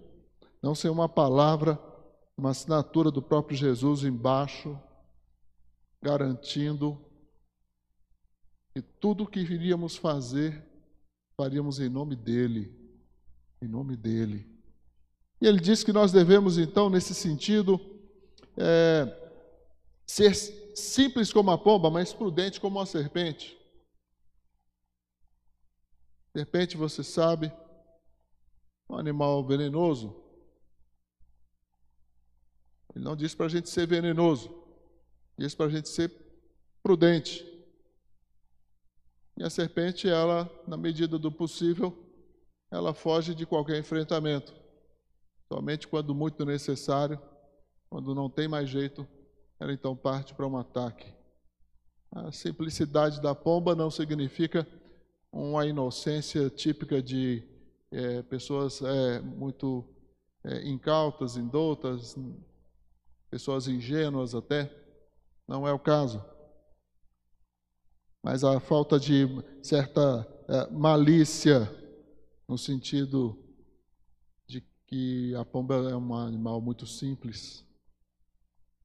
não 0.60 0.74
sem 0.74 0.90
uma 0.90 1.08
palavra, 1.08 1.91
uma 2.36 2.50
assinatura 2.50 3.10
do 3.10 3.22
próprio 3.22 3.56
Jesus 3.56 4.04
embaixo 4.04 4.78
garantindo 6.02 7.00
que 8.74 8.82
tudo 8.82 9.24
o 9.24 9.26
que 9.26 9.40
iríamos 9.40 9.96
fazer, 9.96 10.66
faríamos 11.36 11.78
em 11.78 11.88
nome 11.88 12.16
dele. 12.16 12.74
Em 13.60 13.68
nome 13.68 13.96
dele. 13.96 14.50
E 15.40 15.46
ele 15.46 15.60
diz 15.60 15.84
que 15.84 15.92
nós 15.92 16.10
devemos, 16.10 16.58
então, 16.58 16.90
nesse 16.90 17.14
sentido, 17.14 17.80
é, 18.56 19.30
ser 20.06 20.34
simples 20.34 21.32
como 21.32 21.50
a 21.50 21.58
pomba, 21.58 21.90
mas 21.90 22.12
prudente 22.12 22.60
como 22.60 22.80
a 22.80 22.86
serpente. 22.86 23.56
Serpente, 26.34 26.76
você 26.76 27.04
sabe, 27.04 27.52
um 28.88 28.96
animal 28.96 29.44
venenoso. 29.44 30.21
Ele 32.94 33.04
não 33.04 33.16
diz 33.16 33.34
para 33.34 33.46
a 33.46 33.48
gente 33.48 33.68
ser 33.68 33.86
venenoso. 33.86 34.50
Isso 35.38 35.56
para 35.56 35.66
a 35.66 35.70
gente 35.70 35.88
ser 35.88 36.12
prudente. 36.82 37.46
E 39.36 39.42
a 39.42 39.50
serpente, 39.50 40.08
ela, 40.08 40.50
na 40.66 40.76
medida 40.76 41.18
do 41.18 41.32
possível, 41.32 41.96
ela 42.70 42.92
foge 42.92 43.34
de 43.34 43.46
qualquer 43.46 43.78
enfrentamento. 43.78 44.52
Somente 45.52 45.88
quando 45.88 46.14
muito 46.14 46.44
necessário, 46.44 47.20
quando 47.88 48.14
não 48.14 48.28
tem 48.28 48.48
mais 48.48 48.68
jeito, 48.68 49.06
ela 49.58 49.72
então 49.72 49.96
parte 49.96 50.34
para 50.34 50.46
um 50.46 50.56
ataque. 50.56 51.12
A 52.10 52.30
simplicidade 52.30 53.20
da 53.22 53.34
pomba 53.34 53.74
não 53.74 53.90
significa 53.90 54.66
uma 55.30 55.66
inocência 55.66 56.50
típica 56.50 57.02
de 57.02 57.42
é, 57.90 58.22
pessoas 58.22 58.82
é, 58.82 59.20
muito 59.20 59.84
é, 60.44 60.68
incautas, 60.68 61.36
indoutas, 61.36 62.16
pessoas 63.32 63.66
ingênuas 63.66 64.34
até. 64.34 64.70
Não 65.48 65.66
é 65.66 65.72
o 65.72 65.78
caso. 65.78 66.22
Mas 68.22 68.44
a 68.44 68.60
falta 68.60 69.00
de 69.00 69.26
certa 69.62 70.28
é, 70.46 70.70
malícia, 70.70 71.66
no 72.46 72.58
sentido 72.58 73.42
de 74.46 74.60
que 74.86 75.34
a 75.34 75.46
pomba 75.46 75.76
é 75.90 75.96
um 75.96 76.14
animal 76.14 76.60
muito 76.60 76.86
simples, 76.86 77.66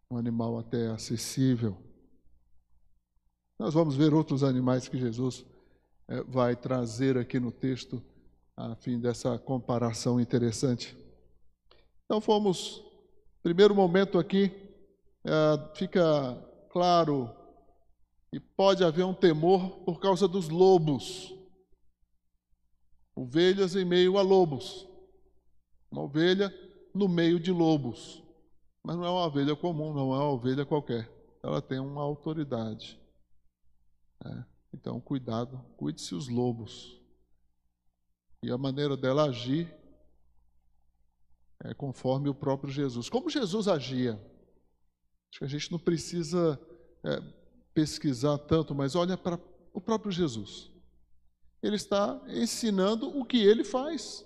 um 0.09 0.17
animal 0.17 0.57
até 0.57 0.87
acessível. 0.87 1.77
Nós 3.59 3.73
vamos 3.73 3.97
ver 3.97 4.13
outros 4.13 4.43
animais 4.43 4.87
que 4.87 4.97
Jesus 4.97 5.45
é, 6.07 6.23
vai 6.23 6.55
trazer 6.55 7.17
aqui 7.17 7.37
no 7.37 7.51
texto, 7.51 8.01
a 8.55 8.75
fim 8.77 8.97
dessa 8.97 9.37
comparação 9.37 10.21
interessante. 10.21 10.97
Então, 12.05 12.21
fomos, 12.21 12.86
primeiro 13.47 13.73
momento 13.73 14.19
aqui, 14.19 14.51
é, 15.23 15.73
fica 15.73 16.03
claro 16.69 17.33
que 18.29 18.41
pode 18.41 18.83
haver 18.83 19.05
um 19.05 19.13
temor 19.13 19.69
por 19.85 20.01
causa 20.01 20.27
dos 20.27 20.49
lobos. 20.49 21.33
Ovelhas 23.15 23.73
em 23.73 23.85
meio 23.85 24.17
a 24.17 24.21
lobos. 24.21 24.85
Uma 25.89 26.01
ovelha 26.01 26.53
no 26.93 27.07
meio 27.07 27.39
de 27.39 27.49
lobos. 27.49 28.21
Mas 28.83 28.97
não 28.97 29.05
é 29.05 29.09
uma 29.09 29.25
ovelha 29.25 29.55
comum, 29.55 29.93
não 29.93 30.13
é 30.13 30.17
uma 30.17 30.29
ovelha 30.29 30.65
qualquer. 30.65 31.09
Ela 31.41 31.61
tem 31.61 31.79
uma 31.79 32.01
autoridade. 32.01 32.99
É. 34.25 34.43
Então, 34.73 34.99
cuidado, 34.99 35.57
cuide-se 35.77 36.13
os 36.13 36.27
lobos. 36.27 37.01
E 38.43 38.51
a 38.51 38.57
maneira 38.57 38.97
dela 38.97 39.23
agir 39.23 39.73
é 41.63 41.73
conforme 41.73 42.29
o 42.29 42.35
próprio 42.35 42.71
Jesus. 42.71 43.09
Como 43.09 43.29
Jesus 43.29 43.67
agia? 43.67 44.13
Acho 45.29 45.39
que 45.39 45.45
a 45.45 45.47
gente 45.47 45.71
não 45.71 45.79
precisa 45.79 46.59
é, 47.03 47.21
pesquisar 47.73 48.37
tanto, 48.39 48.73
mas 48.73 48.95
olha 48.95 49.17
para 49.17 49.39
o 49.73 49.81
próprio 49.81 50.11
Jesus. 50.11 50.71
Ele 51.61 51.75
está 51.75 52.21
ensinando 52.27 53.09
o 53.17 53.25
que 53.25 53.37
ele 53.37 53.63
faz, 53.63 54.25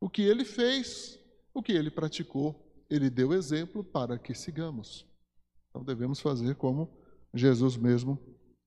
o 0.00 0.08
que 0.08 0.22
ele 0.22 0.44
fez, 0.44 1.18
o 1.52 1.62
que 1.62 1.72
ele 1.72 1.90
praticou. 1.90 2.60
Ele 2.88 3.08
deu 3.08 3.32
exemplo 3.32 3.82
para 3.82 4.18
que 4.18 4.34
sigamos. 4.34 5.06
Então 5.70 5.82
devemos 5.82 6.20
fazer 6.20 6.54
como 6.56 6.88
Jesus 7.32 7.76
mesmo 7.76 8.18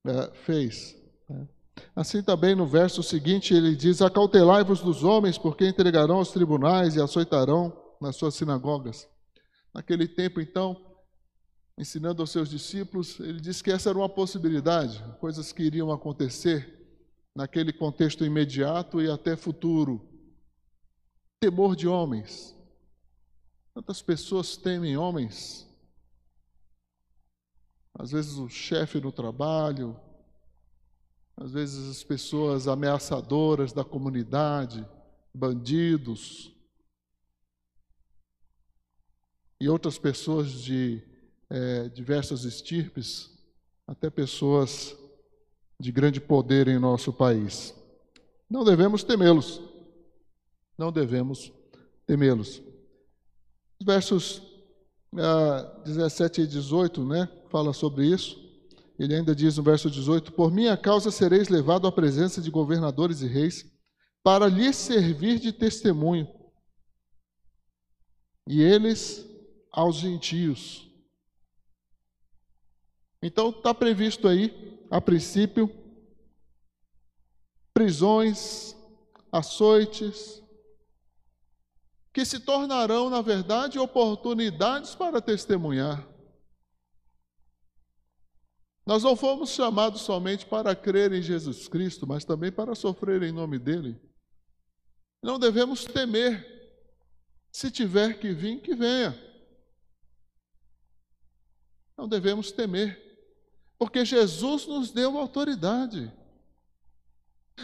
é, 0.04 0.34
fez. 0.34 0.96
Né? 1.28 1.48
Assim 1.94 2.22
também 2.22 2.54
no 2.54 2.66
verso 2.66 3.02
seguinte 3.02 3.54
ele 3.54 3.74
diz: 3.74 4.00
Acautelai-vos 4.00 4.80
dos 4.80 5.04
homens, 5.04 5.36
porque 5.36 5.66
entregarão 5.66 6.16
aos 6.16 6.30
tribunais 6.30 6.96
e 6.96 7.00
açoitarão 7.00 7.72
nas 8.00 8.16
suas 8.16 8.34
sinagogas. 8.34 9.08
Naquele 9.74 10.08
tempo, 10.08 10.40
então, 10.40 10.76
ensinando 11.76 12.22
aos 12.22 12.30
seus 12.30 12.48
discípulos, 12.48 13.20
ele 13.20 13.40
disse 13.40 13.62
que 13.62 13.70
essa 13.70 13.90
era 13.90 13.98
uma 13.98 14.08
possibilidade, 14.08 15.02
coisas 15.20 15.52
que 15.52 15.62
iriam 15.62 15.90
acontecer 15.90 16.78
naquele 17.34 17.72
contexto 17.72 18.24
imediato 18.24 19.00
e 19.00 19.10
até 19.10 19.36
futuro. 19.36 20.08
Temor 21.40 21.76
de 21.76 21.86
homens. 21.86 22.56
Quantas 23.72 24.02
pessoas 24.02 24.56
temem 24.56 24.96
homens? 24.96 25.64
Às 27.96 28.10
vezes 28.10 28.38
o 28.38 28.48
chefe 28.48 29.00
no 29.00 29.12
trabalho, 29.12 29.96
às 31.40 31.52
vezes 31.52 31.88
as 31.88 32.02
pessoas 32.02 32.66
ameaçadoras 32.66 33.72
da 33.72 33.84
comunidade, 33.84 34.84
bandidos, 35.32 36.52
e 39.60 39.68
outras 39.68 39.98
pessoas 39.98 40.52
de 40.52 41.02
é, 41.48 41.88
diversas 41.88 42.44
estirpes, 42.44 43.30
até 43.86 44.10
pessoas 44.10 44.96
de 45.80 45.92
grande 45.92 46.20
poder 46.20 46.66
em 46.66 46.78
nosso 46.78 47.12
país. 47.12 47.74
Não 48.50 48.64
devemos 48.64 49.04
temê-los. 49.04 49.60
Não 50.76 50.90
devemos 50.92 51.52
temê-los. 52.06 52.62
Versos 53.82 54.42
ah, 55.16 55.82
17 55.84 56.42
e 56.42 56.46
18, 56.46 57.04
né, 57.04 57.28
fala 57.48 57.72
sobre 57.72 58.06
isso. 58.06 58.47
Ele 58.98 59.14
ainda 59.14 59.34
diz 59.34 59.56
no 59.56 59.62
verso 59.62 59.90
18: 59.90 60.32
Por 60.32 60.50
minha 60.50 60.76
causa 60.76 61.10
sereis 61.10 61.48
levado 61.48 61.86
à 61.86 61.92
presença 61.92 62.42
de 62.42 62.50
governadores 62.50 63.20
e 63.20 63.28
reis, 63.28 63.64
para 64.22 64.48
lhes 64.48 64.74
servir 64.74 65.38
de 65.38 65.52
testemunho, 65.52 66.26
e 68.48 68.60
eles 68.60 69.24
aos 69.70 69.96
gentios. 69.96 70.88
Então 73.22 73.50
está 73.50 73.74
previsto 73.74 74.26
aí, 74.26 74.78
a 74.90 75.00
princípio, 75.00 75.70
prisões, 77.74 78.76
açoites, 79.30 80.42
que 82.12 82.24
se 82.24 82.40
tornarão, 82.40 83.10
na 83.10 83.20
verdade, 83.20 83.78
oportunidades 83.78 84.94
para 84.94 85.20
testemunhar. 85.20 86.07
Nós 88.88 89.02
não 89.02 89.14
fomos 89.14 89.50
chamados 89.50 90.00
somente 90.00 90.46
para 90.46 90.74
crer 90.74 91.12
em 91.12 91.20
Jesus 91.20 91.68
Cristo, 91.68 92.06
mas 92.06 92.24
também 92.24 92.50
para 92.50 92.74
sofrer 92.74 93.22
em 93.22 93.30
nome 93.30 93.58
dele. 93.58 94.00
Não 95.22 95.38
devemos 95.38 95.84
temer. 95.84 96.56
Se 97.52 97.70
tiver 97.70 98.18
que 98.18 98.32
vir, 98.32 98.62
que 98.62 98.74
venha. 98.74 99.14
Não 101.98 102.08
devemos 102.08 102.50
temer, 102.50 102.98
porque 103.78 104.06
Jesus 104.06 104.66
nos 104.66 104.90
deu 104.90 105.18
autoridade. 105.18 106.10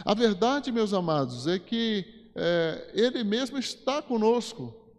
A 0.04 0.12
verdade, 0.12 0.70
meus 0.70 0.92
amados, 0.92 1.46
é 1.46 1.58
que 1.58 2.32
é, 2.34 2.92
Ele 2.92 3.24
mesmo 3.24 3.56
está 3.56 4.02
conosco. 4.02 4.94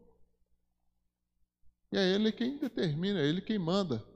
E 1.91 1.97
é 1.99 2.15
Ele 2.15 2.31
quem 2.31 2.57
determina, 2.57 3.19
é 3.19 3.27
Ele 3.27 3.41
quem 3.41 3.59
manda. 3.59 4.14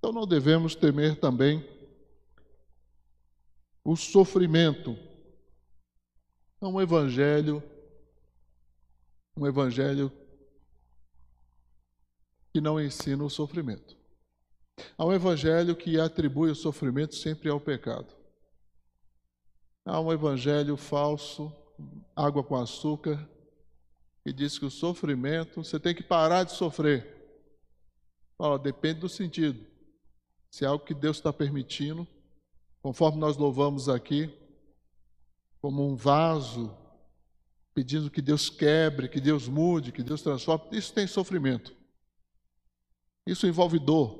Então 0.00 0.12
não 0.12 0.26
devemos 0.26 0.74
temer 0.74 1.20
também 1.20 1.62
o 3.84 3.94
sofrimento. 3.94 4.96
É 6.58 6.66
um 6.66 6.80
evangelho, 6.80 7.62
um 9.36 9.46
evangelho 9.46 10.10
que 12.50 12.62
não 12.62 12.80
ensina 12.80 13.22
o 13.22 13.28
sofrimento. 13.28 13.94
Há 14.96 15.04
um 15.04 15.12
evangelho 15.12 15.76
que 15.76 16.00
atribui 16.00 16.50
o 16.50 16.54
sofrimento 16.54 17.14
sempre 17.14 17.50
ao 17.50 17.60
pecado. 17.60 18.16
Há 19.84 20.00
um 20.00 20.10
evangelho 20.10 20.78
falso, 20.78 21.54
água 22.16 22.42
com 22.42 22.56
açúcar, 22.56 23.28
que 24.24 24.32
diz 24.32 24.58
que 24.58 24.64
o 24.64 24.70
sofrimento, 24.70 25.62
você 25.62 25.78
tem 25.78 25.94
que 25.94 26.02
parar 26.02 26.44
de 26.44 26.52
sofrer. 26.52 27.18
Fala, 28.38 28.58
depende 28.58 29.00
do 29.00 29.08
sentido 29.08 29.70
se 30.50 30.64
é 30.64 30.68
algo 30.68 30.84
que 30.84 30.94
Deus 30.94 31.18
está 31.18 31.32
permitindo, 31.32 32.06
conforme 32.82 33.18
nós 33.18 33.36
louvamos 33.36 33.88
aqui, 33.88 34.32
como 35.60 35.86
um 35.86 35.94
vaso, 35.94 36.76
pedindo 37.74 38.10
que 38.10 38.20
Deus 38.20 38.50
quebre, 38.50 39.08
que 39.08 39.20
Deus 39.20 39.46
mude, 39.46 39.92
que 39.92 40.02
Deus 40.02 40.22
transforme, 40.22 40.64
isso 40.72 40.92
tem 40.92 41.06
sofrimento. 41.06 41.74
Isso 43.26 43.46
envolve 43.46 43.78
dor, 43.78 44.18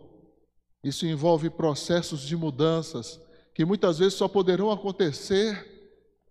isso 0.84 1.04
envolve 1.06 1.50
processos 1.50 2.20
de 2.20 2.36
mudanças 2.36 3.20
que 3.52 3.64
muitas 3.64 3.98
vezes 3.98 4.14
só 4.14 4.28
poderão 4.28 4.70
acontecer 4.70 5.68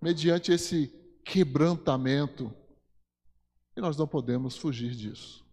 mediante 0.01 0.51
esse 0.51 0.87
quebrantamento. 1.25 2.53
E 3.75 3.81
nós 3.81 3.97
não 3.97 4.07
podemos 4.07 4.55
fugir 4.57 4.95
disso. 4.95 5.45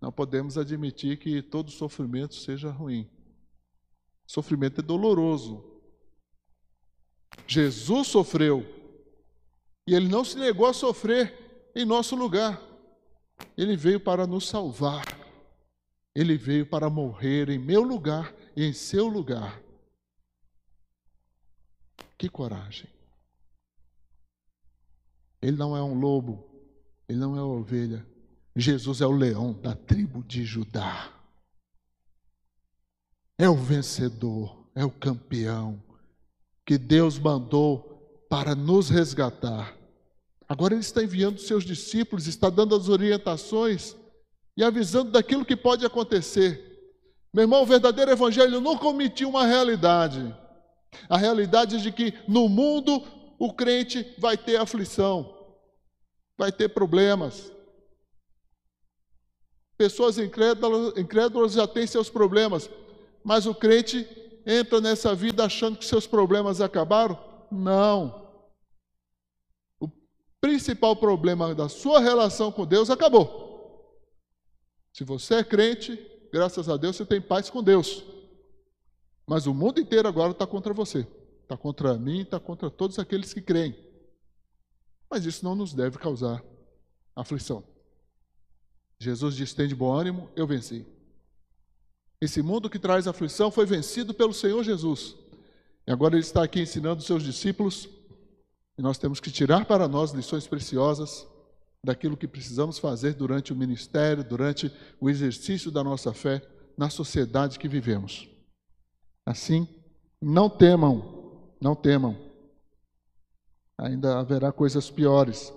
Não 0.00 0.10
podemos 0.10 0.56
admitir 0.56 1.18
que 1.18 1.42
todo 1.42 1.70
sofrimento 1.70 2.34
seja 2.34 2.70
ruim. 2.70 3.08
Sofrimento 4.32 4.80
é 4.80 4.82
doloroso. 4.82 5.62
Jesus 7.46 8.08
sofreu. 8.08 8.64
E 9.86 9.94
ele 9.94 10.08
não 10.08 10.24
se 10.24 10.38
negou 10.38 10.64
a 10.64 10.72
sofrer 10.72 11.70
em 11.74 11.84
nosso 11.84 12.16
lugar. 12.16 12.58
Ele 13.58 13.76
veio 13.76 14.00
para 14.00 14.26
nos 14.26 14.48
salvar. 14.48 15.04
Ele 16.14 16.38
veio 16.38 16.64
para 16.64 16.88
morrer 16.88 17.50
em 17.50 17.58
meu 17.58 17.82
lugar 17.82 18.34
e 18.56 18.64
em 18.64 18.72
seu 18.72 19.06
lugar. 19.06 19.62
Que 22.16 22.26
coragem. 22.26 22.88
Ele 25.42 25.58
não 25.58 25.76
é 25.76 25.82
um 25.82 25.92
lobo, 25.92 26.42
ele 27.06 27.18
não 27.18 27.36
é 27.36 27.42
uma 27.42 27.58
ovelha. 27.58 28.06
Jesus 28.56 29.02
é 29.02 29.06
o 29.06 29.12
leão 29.12 29.52
da 29.52 29.76
tribo 29.76 30.24
de 30.24 30.42
Judá 30.42 31.21
é 33.42 33.48
o 33.48 33.56
vencedor, 33.56 34.68
é 34.72 34.84
o 34.84 34.90
campeão 34.90 35.82
que 36.64 36.78
Deus 36.78 37.18
mandou 37.18 38.24
para 38.30 38.54
nos 38.54 38.88
resgatar. 38.88 39.76
Agora 40.48 40.74
ele 40.74 40.80
está 40.80 41.02
enviando 41.02 41.40
seus 41.40 41.64
discípulos, 41.64 42.28
está 42.28 42.48
dando 42.48 42.76
as 42.76 42.88
orientações 42.88 43.96
e 44.56 44.62
avisando 44.62 45.10
daquilo 45.10 45.44
que 45.44 45.56
pode 45.56 45.84
acontecer. 45.84 46.94
Meu 47.34 47.42
irmão, 47.42 47.64
o 47.64 47.66
verdadeiro 47.66 48.12
evangelho 48.12 48.60
nunca 48.60 48.86
omitiu 48.86 49.30
uma 49.30 49.44
realidade. 49.44 50.32
A 51.08 51.16
realidade 51.16 51.82
de 51.82 51.90
que 51.90 52.14
no 52.28 52.48
mundo 52.48 53.02
o 53.40 53.52
crente 53.52 54.14
vai 54.18 54.36
ter 54.36 54.54
aflição, 54.54 55.36
vai 56.38 56.52
ter 56.52 56.68
problemas. 56.68 57.50
Pessoas 59.76 60.16
incrédulas, 60.16 60.96
incrédulas 60.96 61.54
já 61.54 61.66
têm 61.66 61.88
seus 61.88 62.08
problemas, 62.08 62.70
mas 63.24 63.46
o 63.46 63.54
crente 63.54 64.06
entra 64.46 64.80
nessa 64.80 65.14
vida 65.14 65.44
achando 65.44 65.78
que 65.78 65.84
seus 65.84 66.06
problemas 66.06 66.60
acabaram? 66.60 67.18
Não. 67.50 68.22
O 69.80 69.88
principal 70.40 70.96
problema 70.96 71.54
da 71.54 71.68
sua 71.68 72.00
relação 72.00 72.50
com 72.50 72.66
Deus 72.66 72.90
acabou. 72.90 73.42
Se 74.92 75.04
você 75.04 75.36
é 75.36 75.44
crente, 75.44 75.98
graças 76.32 76.68
a 76.68 76.76
Deus 76.76 76.96
você 76.96 77.06
tem 77.06 77.20
paz 77.20 77.48
com 77.48 77.62
Deus. 77.62 78.04
Mas 79.26 79.46
o 79.46 79.54
mundo 79.54 79.80
inteiro 79.80 80.08
agora 80.08 80.32
está 80.32 80.46
contra 80.46 80.74
você. 80.74 81.06
Está 81.42 81.56
contra 81.56 81.94
mim, 81.98 82.22
está 82.22 82.40
contra 82.40 82.70
todos 82.70 82.98
aqueles 82.98 83.32
que 83.32 83.40
creem. 83.40 83.76
Mas 85.10 85.26
isso 85.26 85.44
não 85.44 85.54
nos 85.54 85.74
deve 85.74 85.98
causar 85.98 86.42
aflição. 87.14 87.62
Jesus 88.98 89.36
diz: 89.36 89.52
tem 89.52 89.68
de 89.68 89.74
bom 89.74 89.92
ânimo, 89.92 90.30
eu 90.34 90.46
venci. 90.46 90.86
Esse 92.22 92.40
mundo 92.40 92.70
que 92.70 92.78
traz 92.78 93.08
aflição 93.08 93.50
foi 93.50 93.66
vencido 93.66 94.14
pelo 94.14 94.32
Senhor 94.32 94.62
Jesus. 94.62 95.16
E 95.84 95.90
agora 95.90 96.14
ele 96.14 96.22
está 96.22 96.44
aqui 96.44 96.60
ensinando 96.60 97.00
os 97.00 97.04
seus 97.04 97.24
discípulos, 97.24 97.88
e 98.78 98.80
nós 98.80 98.96
temos 98.96 99.18
que 99.18 99.28
tirar 99.28 99.64
para 99.64 99.88
nós 99.88 100.12
lições 100.12 100.46
preciosas 100.46 101.26
daquilo 101.84 102.16
que 102.16 102.28
precisamos 102.28 102.78
fazer 102.78 103.14
durante 103.14 103.52
o 103.52 103.56
ministério, 103.56 104.22
durante 104.22 104.72
o 105.00 105.10
exercício 105.10 105.68
da 105.68 105.82
nossa 105.82 106.12
fé 106.12 106.40
na 106.78 106.88
sociedade 106.88 107.58
que 107.58 107.66
vivemos. 107.66 108.28
Assim, 109.26 109.66
não 110.20 110.48
temam, 110.48 111.50
não 111.60 111.74
temam. 111.74 112.16
Ainda 113.76 114.20
haverá 114.20 114.52
coisas 114.52 114.88
piores. 114.88 115.52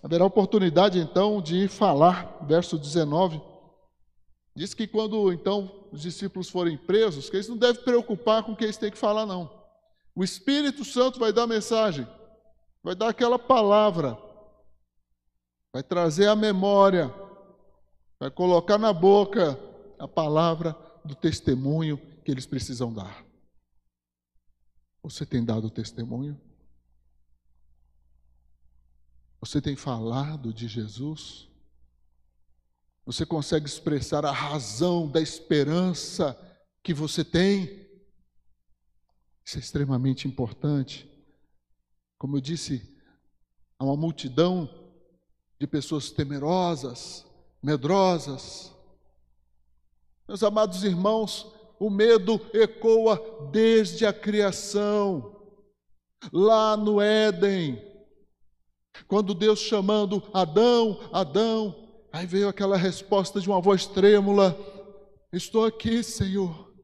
Haverá 0.00 0.24
oportunidade 0.24 1.00
então 1.00 1.42
de 1.42 1.66
falar, 1.66 2.38
verso 2.46 2.78
19 2.78 3.55
Diz 4.56 4.72
que 4.72 4.86
quando 4.86 5.30
então 5.30 5.86
os 5.92 6.00
discípulos 6.00 6.48
forem 6.48 6.78
presos, 6.78 7.28
que 7.28 7.36
eles 7.36 7.46
não 7.46 7.58
devem 7.58 7.84
preocupar 7.84 8.42
com 8.42 8.52
o 8.52 8.56
que 8.56 8.64
eles 8.64 8.78
têm 8.78 8.90
que 8.90 8.96
falar, 8.96 9.26
não. 9.26 9.54
O 10.14 10.24
Espírito 10.24 10.82
Santo 10.82 11.18
vai 11.18 11.30
dar 11.30 11.42
a 11.42 11.46
mensagem, 11.46 12.08
vai 12.82 12.94
dar 12.94 13.10
aquela 13.10 13.38
palavra, 13.38 14.16
vai 15.74 15.82
trazer 15.82 16.26
a 16.28 16.34
memória, 16.34 17.12
vai 18.18 18.30
colocar 18.30 18.78
na 18.78 18.94
boca 18.94 19.60
a 19.98 20.08
palavra 20.08 20.74
do 21.04 21.14
testemunho 21.14 21.98
que 22.24 22.30
eles 22.30 22.46
precisam 22.46 22.90
dar. 22.90 23.26
Você 25.02 25.26
tem 25.26 25.44
dado 25.44 25.68
testemunho? 25.68 26.40
Você 29.38 29.60
tem 29.60 29.76
falado 29.76 30.52
de 30.52 30.66
Jesus? 30.66 31.46
Você 33.06 33.24
consegue 33.24 33.66
expressar 33.66 34.26
a 34.26 34.32
razão 34.32 35.08
da 35.08 35.20
esperança 35.20 36.36
que 36.82 36.92
você 36.92 37.24
tem? 37.24 37.86
Isso 39.44 39.58
é 39.58 39.60
extremamente 39.60 40.26
importante. 40.26 41.08
Como 42.18 42.36
eu 42.36 42.40
disse, 42.40 42.98
há 43.78 43.84
uma 43.84 43.96
multidão 43.96 44.68
de 45.56 45.68
pessoas 45.68 46.10
temerosas, 46.10 47.24
medrosas. 47.62 48.72
Meus 50.26 50.42
amados 50.42 50.82
irmãos, 50.82 51.54
o 51.78 51.88
medo 51.88 52.40
ecoa 52.52 53.48
desde 53.52 54.04
a 54.04 54.12
criação, 54.12 55.46
lá 56.32 56.76
no 56.76 57.00
Éden, 57.00 57.80
quando 59.06 59.32
Deus 59.32 59.60
chamando 59.60 60.28
Adão, 60.34 61.08
Adão, 61.12 61.85
Aí 62.16 62.24
veio 62.24 62.48
aquela 62.48 62.78
resposta 62.78 63.42
de 63.42 63.46
uma 63.46 63.60
voz 63.60 63.86
trêmula: 63.86 64.58
Estou 65.30 65.66
aqui, 65.66 66.02
Senhor. 66.02 66.74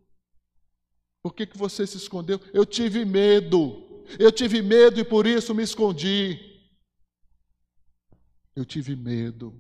Por 1.23 1.33
que, 1.33 1.47
que 1.47 1.57
você 1.57 1.87
se 1.87 1.97
escondeu? 1.97 2.39
Eu 2.53 2.67
tive 2.67 3.03
medo. 3.07 4.05
Eu 4.19 4.31
tive 4.31 4.61
medo 4.61 5.01
e 5.01 5.05
por 5.05 5.27
isso 5.27 5.55
me 5.55 5.63
escondi. 5.63 6.39
Eu 8.55 8.67
tive 8.67 8.95
medo. 8.95 9.59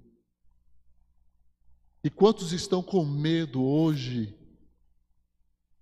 E 2.04 2.11
quantos 2.11 2.52
estão 2.52 2.82
com 2.82 3.02
medo 3.02 3.64
hoje 3.64 4.38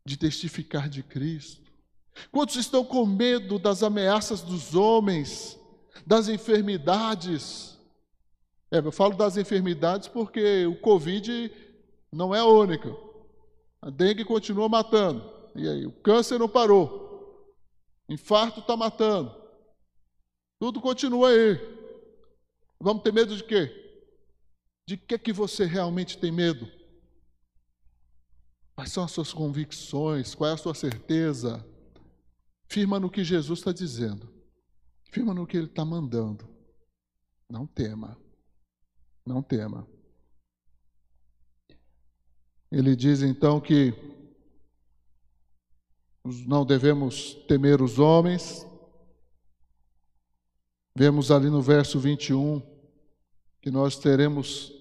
de 0.06 0.16
testificar 0.16 0.88
de 0.88 1.02
Cristo? 1.02 1.68
Quantos 2.30 2.54
estão 2.54 2.84
com 2.84 3.04
medo 3.04 3.58
das 3.58 3.82
ameaças 3.82 4.40
dos 4.40 4.72
homens, 4.72 5.58
das 6.06 6.28
enfermidades? 6.28 7.79
É, 8.72 8.78
eu 8.78 8.92
falo 8.92 9.16
das 9.16 9.36
enfermidades 9.36 10.08
porque 10.08 10.66
o 10.66 10.80
Covid 10.80 11.52
não 12.12 12.34
é 12.34 12.40
a 12.40 12.44
única. 12.44 12.94
A 13.82 13.90
dengue 13.90 14.24
continua 14.24 14.68
matando. 14.68 15.28
E 15.56 15.68
aí, 15.68 15.86
o 15.86 15.92
câncer 15.92 16.38
não 16.38 16.48
parou. 16.48 17.54
Infarto 18.08 18.60
está 18.60 18.76
matando. 18.76 19.34
Tudo 20.60 20.80
continua 20.80 21.30
aí. 21.30 21.58
Vamos 22.80 23.02
ter 23.02 23.12
medo 23.12 23.36
de 23.36 23.42
quê? 23.42 23.70
De 24.86 24.96
que 24.96 25.18
que 25.18 25.32
você 25.32 25.64
realmente 25.64 26.18
tem 26.18 26.30
medo? 26.30 26.70
Quais 28.74 28.92
são 28.92 29.04
as 29.04 29.10
suas 29.10 29.32
convicções? 29.32 30.34
Qual 30.34 30.48
é 30.48 30.54
a 30.54 30.56
sua 30.56 30.74
certeza? 30.74 31.64
Firma 32.68 33.00
no 33.00 33.10
que 33.10 33.24
Jesus 33.24 33.58
está 33.58 33.72
dizendo. 33.72 34.32
Firma 35.10 35.34
no 35.34 35.46
que 35.46 35.56
Ele 35.56 35.66
está 35.66 35.84
mandando. 35.84 36.48
Não 37.50 37.66
tema. 37.66 38.16
Não 39.24 39.42
tema. 39.42 39.86
Ele 42.70 42.94
diz 42.94 43.22
então 43.22 43.60
que 43.60 43.92
não 46.46 46.64
devemos 46.64 47.34
temer 47.48 47.82
os 47.82 47.98
homens. 47.98 48.66
Vemos 50.94 51.30
ali 51.30 51.50
no 51.50 51.60
verso 51.60 51.98
21 51.98 52.62
que 53.60 53.70
nós 53.70 53.96
teremos 53.96 54.72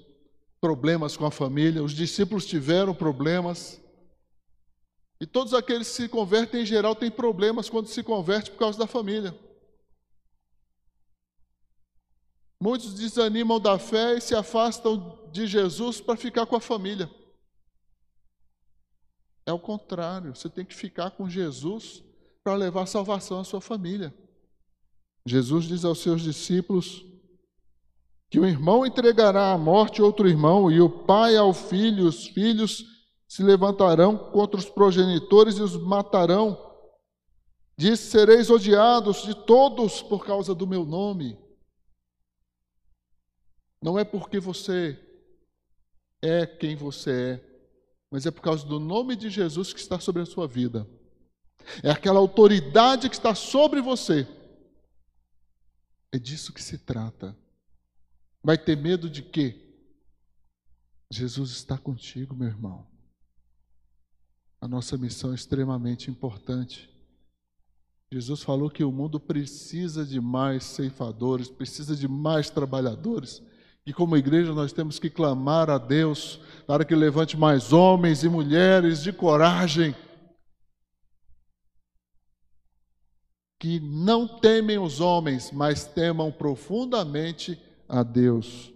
problemas 0.62 1.18
com 1.18 1.26
a 1.26 1.32
família. 1.32 1.84
Os 1.84 1.94
discípulos 1.94 2.46
tiveram 2.46 2.94
problemas. 2.94 3.82
E 5.20 5.26
todos 5.26 5.54
aqueles 5.54 5.90
que 5.90 6.04
se 6.04 6.10
convertem, 6.10 6.62
em 6.62 6.66
geral, 6.66 6.96
têm 6.96 7.12
problemas 7.12 7.70
quando 7.70 7.88
se 7.88 8.04
converte 8.04 8.52
por 8.52 8.60
causa 8.60 8.78
da 8.78 8.88
família. 8.88 9.38
Muitos 12.62 12.94
desanimam 12.94 13.60
da 13.60 13.80
fé 13.80 14.18
e 14.18 14.22
se 14.22 14.36
afastam 14.36 15.18
de 15.32 15.48
Jesus 15.48 16.02
para 16.02 16.18
ficar 16.18 16.46
com 16.46 16.56
a 16.56 16.62
família. 16.62 17.10
É 19.46 19.54
o 19.54 19.60
contrário, 19.60 20.36
você 20.36 20.50
tem 20.50 20.66
que 20.66 20.76
ficar 20.76 21.12
com 21.12 21.30
Jesus 21.30 22.04
para 22.44 22.56
levar 22.56 22.86
salvação 22.86 23.40
à 23.40 23.44
sua 23.44 23.62
família. 23.62 24.14
Jesus 25.26 25.66
diz 25.66 25.86
aos 25.86 26.00
seus 26.00 26.22
discípulos 26.22 27.06
que 28.30 28.40
o 28.40 28.46
irmão 28.46 28.86
entregará 28.86 29.52
à 29.52 29.58
morte 29.58 30.02
outro 30.02 30.28
irmão, 30.28 30.72
e 30.72 30.80
o 30.80 30.90
pai 30.90 31.36
ao 31.36 31.54
filho, 31.54 32.06
os 32.06 32.28
filhos 32.28 32.86
se 33.28 33.42
levantarão 33.42 34.18
contra 34.18 34.60
os 34.60 34.70
progenitores 34.70 35.58
e 35.58 35.64
os 35.64 35.76
matarão. 35.76 36.58
Diz: 37.76 38.00
sereis 38.00 38.50
odiados 38.50 39.24
de 39.24 39.34
todos 39.34 40.02
por 40.02 40.26
causa 40.26 40.54
do 40.54 40.68
meu 40.68 40.86
nome. 40.86 41.40
Não 43.82 43.98
é 43.98 44.04
porque 44.04 44.40
você 44.40 45.00
é 46.22 46.46
quem 46.46 46.76
você 46.76 47.12
é, 47.12 47.50
mas 48.12 48.26
é 48.26 48.32
por 48.32 48.42
causa 48.42 48.66
do 48.66 48.80
nome 48.80 49.16
de 49.16 49.30
Jesus 49.30 49.72
que 49.72 49.80
está 49.80 50.00
sobre 50.00 50.22
a 50.22 50.26
sua 50.26 50.48
vida. 50.48 50.88
É 51.84 51.92
aquela 51.92 52.20
autoridade 52.20 53.10
que 53.10 53.16
está 53.16 53.36
sobre 53.36 53.82
você. 53.82 54.28
É 56.12 56.18
disso 56.18 56.52
que 56.52 56.62
se 56.62 56.78
trata. 56.78 57.38
Vai 58.44 58.58
ter 58.58 58.76
medo 58.76 59.10
de 59.10 59.22
quê? 59.22 59.66
Jesus 61.12 61.52
está 61.52 61.78
contigo, 61.78 62.36
meu 62.36 62.48
irmão. 62.48 62.88
A 64.62 64.68
nossa 64.68 64.98
missão 64.98 65.32
é 65.32 65.36
extremamente 65.36 66.10
importante. 66.10 66.90
Jesus 68.12 68.42
falou 68.42 68.70
que 68.70 68.84
o 68.84 68.92
mundo 68.92 69.20
precisa 69.20 70.06
de 70.06 70.20
mais 70.20 70.64
ceifadores, 70.64 71.50
precisa 71.50 71.96
de 71.96 72.08
mais 72.08 72.50
trabalhadores. 72.50 73.42
E 73.90 73.94
como 73.94 74.16
igreja 74.16 74.54
nós 74.54 74.72
temos 74.72 75.00
que 75.00 75.10
clamar 75.10 75.68
a 75.68 75.80
Deus 75.80 76.40
para 76.68 76.86
que 76.86 76.94
levante 76.94 77.36
mais 77.36 77.74
homens 77.74 78.24
e 78.24 78.30
mulheres 78.30 79.02
de 79.02 79.12
coragem 79.12 79.96
que 83.58 83.80
não 83.80 84.28
temem 84.28 84.78
os 84.78 85.00
homens, 85.00 85.52
mas 85.52 85.86
temam 85.88 86.32
profundamente 86.32 87.60
a 87.88 88.04
Deus. 88.04 88.72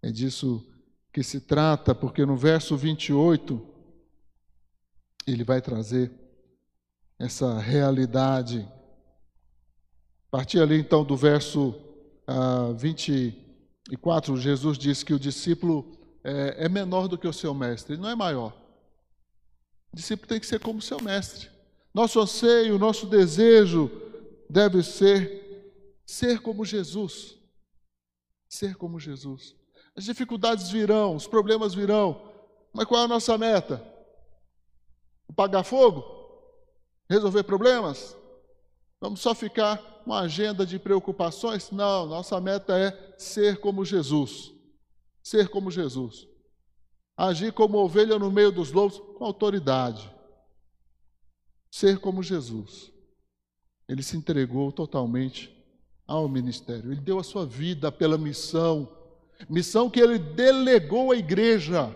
É 0.00 0.10
disso 0.10 0.66
que 1.12 1.22
se 1.22 1.38
trata, 1.38 1.94
porque 1.94 2.24
no 2.24 2.38
verso 2.38 2.78
28 2.78 3.60
ele 5.26 5.44
vai 5.44 5.60
trazer 5.60 6.10
essa 7.18 7.58
realidade. 7.58 8.66
A 10.28 10.38
partir 10.38 10.58
ali 10.58 10.80
então 10.80 11.04
do 11.04 11.18
verso 11.18 11.74
uh, 12.26 12.74
20 12.78 13.49
e 13.90 13.96
4, 13.96 14.36
Jesus 14.36 14.78
diz 14.78 15.02
que 15.02 15.12
o 15.12 15.18
discípulo 15.18 15.98
é, 16.22 16.66
é 16.66 16.68
menor 16.68 17.08
do 17.08 17.18
que 17.18 17.26
o 17.26 17.32
seu 17.32 17.52
mestre, 17.52 17.94
ele 17.94 18.02
não 18.02 18.08
é 18.08 18.14
maior. 18.14 18.56
O 19.92 19.96
discípulo 19.96 20.28
tem 20.28 20.38
que 20.38 20.46
ser 20.46 20.60
como 20.60 20.78
o 20.78 20.82
seu 20.82 21.00
mestre. 21.02 21.50
Nosso 21.92 22.20
anseio, 22.20 22.78
nosso 22.78 23.06
desejo 23.06 23.90
deve 24.48 24.82
ser 24.82 25.40
ser 26.06 26.40
como 26.40 26.64
Jesus. 26.64 27.36
Ser 28.48 28.76
como 28.76 29.00
Jesus. 29.00 29.56
As 29.96 30.04
dificuldades 30.04 30.70
virão, 30.70 31.16
os 31.16 31.26
problemas 31.26 31.74
virão, 31.74 32.32
mas 32.72 32.86
qual 32.86 33.02
é 33.02 33.04
a 33.04 33.08
nossa 33.08 33.36
meta? 33.36 33.84
Apagar 35.28 35.64
fogo? 35.64 36.04
Resolver 37.08 37.42
problemas? 37.42 38.16
Vamos 39.00 39.20
só 39.20 39.34
ficar 39.34 39.89
uma 40.10 40.22
agenda 40.22 40.66
de 40.66 40.76
preocupações? 40.76 41.70
Não, 41.70 42.04
nossa 42.04 42.40
meta 42.40 42.76
é 42.76 43.14
ser 43.16 43.60
como 43.60 43.84
Jesus. 43.84 44.52
Ser 45.22 45.48
como 45.48 45.70
Jesus. 45.70 46.26
Agir 47.16 47.52
como 47.52 47.78
ovelha 47.78 48.18
no 48.18 48.28
meio 48.28 48.50
dos 48.50 48.72
lobos 48.72 48.98
com 49.16 49.24
autoridade. 49.24 50.12
Ser 51.70 52.00
como 52.00 52.24
Jesus. 52.24 52.90
Ele 53.88 54.02
se 54.02 54.16
entregou 54.16 54.72
totalmente 54.72 55.56
ao 56.08 56.28
ministério. 56.28 56.90
Ele 56.90 57.00
deu 57.00 57.20
a 57.20 57.24
sua 57.24 57.46
vida 57.46 57.92
pela 57.92 58.18
missão, 58.18 58.90
missão 59.48 59.88
que 59.88 60.00
ele 60.00 60.18
delegou 60.18 61.12
à 61.12 61.16
igreja. 61.16 61.94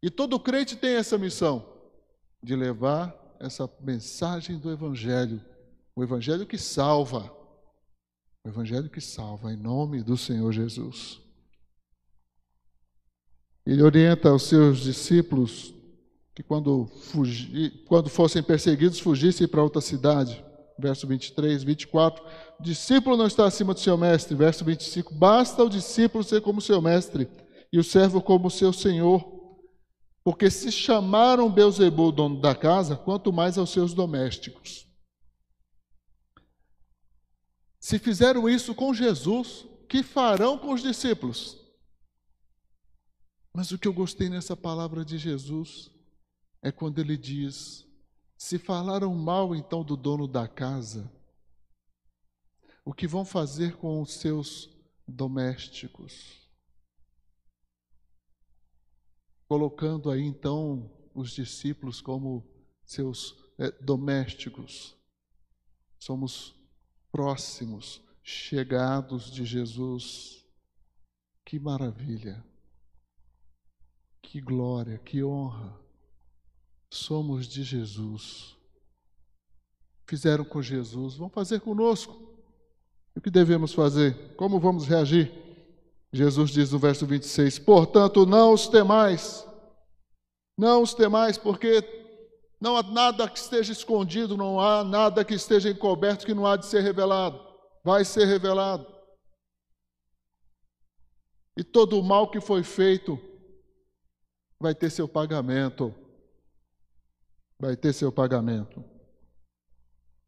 E 0.00 0.08
todo 0.08 0.38
crente 0.38 0.76
tem 0.76 0.94
essa 0.94 1.18
missão 1.18 1.66
de 2.40 2.54
levar 2.54 3.12
essa 3.40 3.68
mensagem 3.80 4.58
do 4.60 4.70
evangelho 4.70 5.44
o 5.94 6.02
Evangelho 6.02 6.46
que 6.46 6.58
salva. 6.58 7.30
O 8.44 8.48
Evangelho 8.48 8.90
que 8.90 9.00
salva, 9.00 9.52
em 9.52 9.56
nome 9.56 10.02
do 10.02 10.16
Senhor 10.16 10.52
Jesus. 10.52 11.20
Ele 13.64 13.82
orienta 13.82 14.34
os 14.34 14.42
seus 14.44 14.80
discípulos 14.80 15.74
que 16.34 16.42
quando, 16.42 16.86
fugir, 16.86 17.84
quando 17.86 18.08
fossem 18.08 18.42
perseguidos, 18.42 18.98
fugissem 18.98 19.46
para 19.46 19.62
outra 19.62 19.80
cidade. 19.80 20.42
Verso 20.78 21.06
23, 21.06 21.62
24. 21.62 22.24
O 22.58 22.62
discípulo 22.62 23.16
não 23.16 23.26
está 23.26 23.46
acima 23.46 23.74
do 23.74 23.80
seu 23.80 23.96
mestre. 23.96 24.34
Verso 24.34 24.64
25. 24.64 25.14
Basta 25.14 25.62
o 25.62 25.68
discípulo 25.68 26.24
ser 26.24 26.40
como 26.40 26.60
seu 26.60 26.80
mestre 26.80 27.28
e 27.72 27.78
o 27.78 27.84
servo 27.84 28.20
como 28.20 28.50
seu 28.50 28.72
senhor. 28.72 29.24
Porque 30.24 30.50
se 30.50 30.72
chamaram 30.72 31.50
Beuzebu, 31.50 32.10
dono 32.10 32.40
da 32.40 32.54
casa, 32.54 32.96
quanto 32.96 33.32
mais 33.32 33.58
aos 33.58 33.70
seus 33.70 33.92
domésticos. 33.92 34.91
Se 37.82 37.98
fizeram 37.98 38.48
isso 38.48 38.76
com 38.76 38.94
Jesus, 38.94 39.66
que 39.88 40.04
farão 40.04 40.56
com 40.56 40.72
os 40.72 40.82
discípulos? 40.82 41.58
Mas 43.52 43.72
o 43.72 43.78
que 43.78 43.88
eu 43.88 43.92
gostei 43.92 44.28
nessa 44.28 44.56
palavra 44.56 45.04
de 45.04 45.18
Jesus 45.18 45.90
é 46.62 46.70
quando 46.70 47.00
ele 47.00 47.16
diz: 47.16 47.84
se 48.38 48.56
falaram 48.56 49.12
mal 49.16 49.52
então 49.52 49.82
do 49.82 49.96
dono 49.96 50.28
da 50.28 50.46
casa, 50.46 51.12
o 52.84 52.94
que 52.94 53.08
vão 53.08 53.24
fazer 53.24 53.76
com 53.76 54.00
os 54.00 54.14
seus 54.14 54.70
domésticos? 55.06 56.40
Colocando 59.48 60.08
aí 60.08 60.22
então 60.22 60.88
os 61.12 61.32
discípulos 61.32 62.00
como 62.00 62.48
seus 62.84 63.36
é, 63.58 63.72
domésticos. 63.72 64.96
Somos 65.98 66.61
próximos, 67.12 68.02
chegados 68.24 69.30
de 69.30 69.44
Jesus. 69.44 70.44
Que 71.44 71.60
maravilha! 71.60 72.42
Que 74.22 74.40
glória, 74.40 74.98
que 74.98 75.22
honra 75.22 75.82
somos 76.92 77.46
de 77.46 77.62
Jesus. 77.62 78.54
Fizeram 80.06 80.44
com 80.44 80.60
Jesus, 80.60 81.16
vão 81.16 81.28
fazer 81.28 81.60
conosco. 81.60 82.14
O 83.14 83.20
que 83.20 83.30
devemos 83.30 83.72
fazer? 83.72 84.34
Como 84.36 84.60
vamos 84.60 84.86
reagir? 84.86 85.32
Jesus 86.12 86.50
diz 86.50 86.70
no 86.70 86.78
verso 86.78 87.06
26: 87.06 87.58
Portanto, 87.60 88.26
não 88.26 88.52
os 88.52 88.68
temais, 88.68 89.46
não 90.58 90.82
os 90.82 90.92
temais, 90.92 91.38
porque 91.38 91.82
não 92.62 92.76
há 92.76 92.82
nada 92.82 93.28
que 93.28 93.38
esteja 93.38 93.72
escondido, 93.72 94.36
não 94.36 94.60
há 94.60 94.82
nada 94.84 95.24
que 95.24 95.34
esteja 95.34 95.68
encoberto 95.68 96.24
que 96.24 96.32
não 96.32 96.46
há 96.46 96.56
de 96.56 96.64
ser 96.64 96.80
revelado. 96.80 97.38
Vai 97.84 98.04
ser 98.04 98.24
revelado. 98.24 98.86
E 101.58 101.62
todo 101.62 101.98
o 101.98 102.02
mal 102.02 102.30
que 102.30 102.40
foi 102.40 102.62
feito 102.62 103.18
vai 104.58 104.74
ter 104.74 104.88
seu 104.88 105.06
pagamento 105.06 105.94
vai 107.62 107.76
ter 107.76 107.92
seu 107.92 108.10
pagamento. 108.10 108.84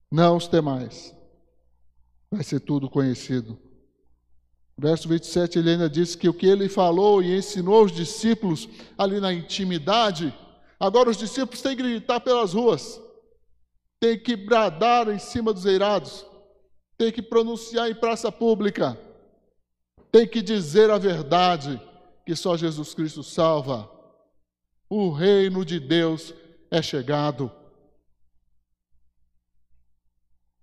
Não 0.09 0.37
os 0.37 0.47
temais. 0.47 1.13
Vai 2.31 2.45
ser 2.45 2.61
tudo 2.61 2.89
conhecido. 2.89 3.59
Verso 4.79 5.09
27, 5.09 5.59
ele 5.59 5.71
ainda 5.71 5.91
diz 5.91 6.15
que 6.15 6.29
o 6.29 6.35
que 6.35 6.47
ele 6.47 6.69
falou 6.69 7.21
e 7.21 7.37
ensinou 7.37 7.85
os 7.85 7.91
discípulos 7.91 8.69
ali 8.97 9.19
na 9.19 9.33
intimidade, 9.33 10.33
agora 10.85 11.11
os 11.11 11.17
discípulos 11.17 11.63
têm 11.63 11.77
que 11.77 11.83
gritar 11.83 12.21
pelas 12.21 12.53
ruas, 12.53 13.01
têm 14.01 14.19
que 14.19 14.37
bradar 14.37 15.09
em 15.09 15.19
cima 15.19 15.53
dos 15.53 15.65
eirados, 15.65 16.27
têm 16.99 17.11
que 17.11 17.23
pronunciar 17.23 17.91
em 17.91 17.95
praça 17.95 18.31
pública, 18.31 18.99
têm 20.13 20.29
que 20.29 20.43
dizer 20.43 20.91
a 20.91 20.99
verdade, 20.99 21.81
que 22.27 22.35
só 22.37 22.57
Jesus 22.57 22.95
Cristo 22.95 23.23
salva. 23.23 23.91
O 24.89 25.11
reino 25.11 25.65
de 25.65 25.81
Deus 25.81 26.33
é 26.71 26.81
chegado. 26.83 27.51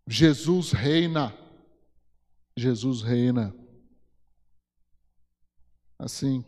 Jesus 0.08 0.72
reina. 0.72 1.36
Jesus 2.56 3.02
reina. 3.02 3.56
Assim, 5.98 6.44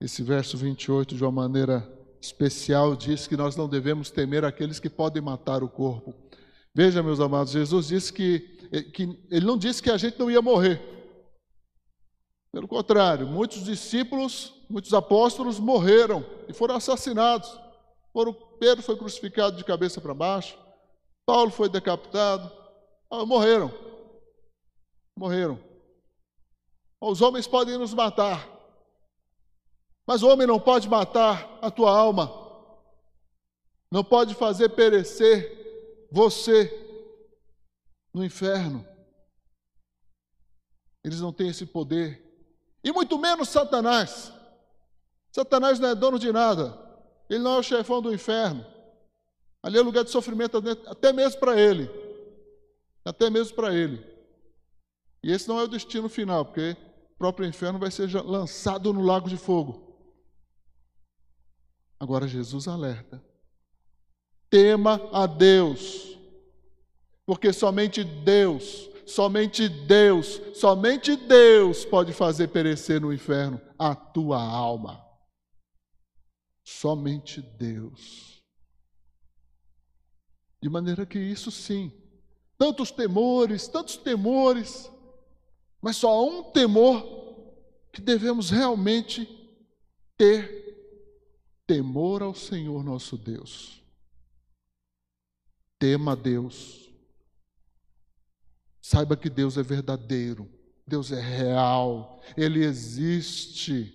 esse 0.00 0.22
verso 0.22 0.56
28, 0.56 1.16
de 1.16 1.24
uma 1.24 1.32
maneira 1.32 1.97
especial, 2.20 2.96
diz 2.96 3.26
que 3.26 3.36
nós 3.36 3.56
não 3.56 3.68
devemos 3.68 4.10
temer 4.10 4.44
aqueles 4.44 4.78
que 4.80 4.90
podem 4.90 5.22
matar 5.22 5.62
o 5.62 5.68
corpo. 5.68 6.14
Veja, 6.74 7.02
meus 7.02 7.20
amados, 7.20 7.52
Jesus 7.52 7.88
disse 7.88 8.12
que, 8.12 8.40
que 8.92 9.02
ele 9.30 9.46
não 9.46 9.58
disse 9.58 9.82
que 9.82 9.90
a 9.90 9.96
gente 9.96 10.18
não 10.18 10.30
ia 10.30 10.42
morrer. 10.42 10.80
Pelo 12.52 12.66
contrário, 12.66 13.26
muitos 13.26 13.64
discípulos, 13.64 14.54
muitos 14.68 14.94
apóstolos 14.94 15.58
morreram 15.58 16.24
e 16.48 16.52
foram 16.52 16.76
assassinados. 16.76 17.58
Foram, 18.12 18.32
Pedro 18.58 18.82
foi 18.82 18.96
crucificado 18.96 19.56
de 19.56 19.64
cabeça 19.64 20.00
para 20.00 20.14
baixo, 20.14 20.58
Paulo 21.26 21.50
foi 21.50 21.68
decapitado, 21.68 22.50
ah, 23.10 23.24
morreram. 23.24 23.72
Morreram. 25.16 25.58
Os 27.00 27.20
homens 27.20 27.46
podem 27.46 27.76
nos 27.78 27.94
matar, 27.94 28.48
mas 30.08 30.22
o 30.22 30.28
homem 30.28 30.46
não 30.46 30.58
pode 30.58 30.88
matar 30.88 31.58
a 31.60 31.70
tua 31.70 31.90
alma, 31.90 32.32
não 33.92 34.02
pode 34.02 34.34
fazer 34.34 34.70
perecer 34.70 36.08
você 36.10 36.72
no 38.14 38.24
inferno. 38.24 38.86
Eles 41.04 41.20
não 41.20 41.30
têm 41.30 41.50
esse 41.50 41.66
poder, 41.66 42.24
e 42.82 42.90
muito 42.90 43.18
menos 43.18 43.50
Satanás. 43.50 44.32
Satanás 45.30 45.78
não 45.78 45.90
é 45.90 45.94
dono 45.94 46.18
de 46.18 46.32
nada. 46.32 46.78
Ele 47.28 47.40
não 47.40 47.56
é 47.56 47.58
o 47.58 47.62
chefão 47.62 48.00
do 48.00 48.12
inferno. 48.12 48.64
Ali 49.62 49.76
é 49.76 49.82
lugar 49.82 50.04
de 50.04 50.10
sofrimento 50.10 50.56
até 50.86 51.12
mesmo 51.12 51.38
para 51.38 51.60
ele. 51.60 51.90
Até 53.04 53.28
mesmo 53.28 53.54
para 53.54 53.74
ele. 53.74 54.02
E 55.22 55.30
esse 55.30 55.46
não 55.46 55.60
é 55.60 55.64
o 55.64 55.68
destino 55.68 56.08
final, 56.08 56.46
porque 56.46 56.78
o 57.14 57.18
próprio 57.18 57.46
inferno 57.46 57.78
vai 57.78 57.90
ser 57.90 58.10
lançado 58.24 58.90
no 58.90 59.02
lago 59.02 59.28
de 59.28 59.36
fogo. 59.36 59.87
Agora 61.98 62.28
Jesus 62.28 62.68
alerta: 62.68 63.22
tema 64.48 65.08
a 65.12 65.26
Deus, 65.26 66.18
porque 67.26 67.52
somente 67.52 68.04
Deus, 68.04 68.88
somente 69.06 69.68
Deus, 69.68 70.40
somente 70.54 71.16
Deus 71.16 71.84
pode 71.84 72.12
fazer 72.12 72.48
perecer 72.48 73.00
no 73.00 73.12
inferno 73.12 73.60
a 73.78 73.94
tua 73.94 74.40
alma. 74.40 75.04
Somente 76.64 77.40
Deus. 77.40 78.42
De 80.60 80.68
maneira 80.68 81.06
que 81.06 81.18
isso 81.18 81.50
sim, 81.50 81.92
tantos 82.56 82.90
temores, 82.90 83.68
tantos 83.68 83.96
temores, 83.96 84.90
mas 85.80 85.96
só 85.96 86.26
um 86.26 86.42
temor 86.50 87.06
que 87.92 88.00
devemos 88.00 88.50
realmente 88.50 89.26
ter 90.16 90.57
temor 91.68 92.22
ao 92.22 92.34
Senhor 92.34 92.82
nosso 92.82 93.18
Deus. 93.18 93.82
Tema 95.78 96.12
a 96.12 96.14
Deus. 96.14 96.88
Saiba 98.80 99.18
que 99.18 99.28
Deus 99.28 99.58
é 99.58 99.62
verdadeiro, 99.62 100.48
Deus 100.86 101.12
é 101.12 101.20
real, 101.20 102.22
Ele 102.34 102.64
existe. 102.64 103.94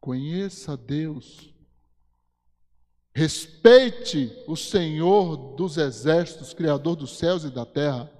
Conheça 0.00 0.74
Deus. 0.74 1.52
Respeite 3.14 4.32
o 4.48 4.56
Senhor 4.56 5.54
dos 5.54 5.76
exércitos, 5.76 6.54
Criador 6.54 6.96
dos 6.96 7.18
céus 7.18 7.44
e 7.44 7.50
da 7.50 7.66
terra. 7.66 8.10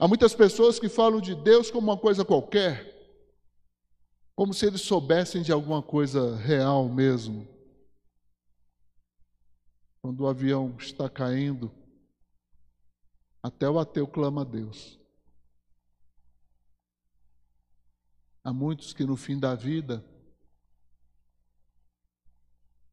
Há 0.00 0.08
muitas 0.08 0.34
pessoas 0.34 0.80
que 0.80 0.88
falam 0.88 1.20
de 1.20 1.36
Deus 1.36 1.70
como 1.70 1.92
uma 1.92 1.96
coisa 1.96 2.24
qualquer, 2.24 2.97
como 4.38 4.54
se 4.54 4.64
eles 4.64 4.82
soubessem 4.82 5.42
de 5.42 5.50
alguma 5.50 5.82
coisa 5.82 6.36
real 6.36 6.88
mesmo. 6.88 7.44
Quando 10.00 10.20
o 10.20 10.28
avião 10.28 10.76
está 10.78 11.10
caindo, 11.10 11.74
até 13.42 13.68
o 13.68 13.80
ateu 13.80 14.06
clama 14.06 14.42
a 14.42 14.44
Deus. 14.44 14.96
Há 18.44 18.52
muitos 18.52 18.92
que 18.92 19.02
no 19.02 19.16
fim 19.16 19.36
da 19.40 19.56
vida 19.56 20.04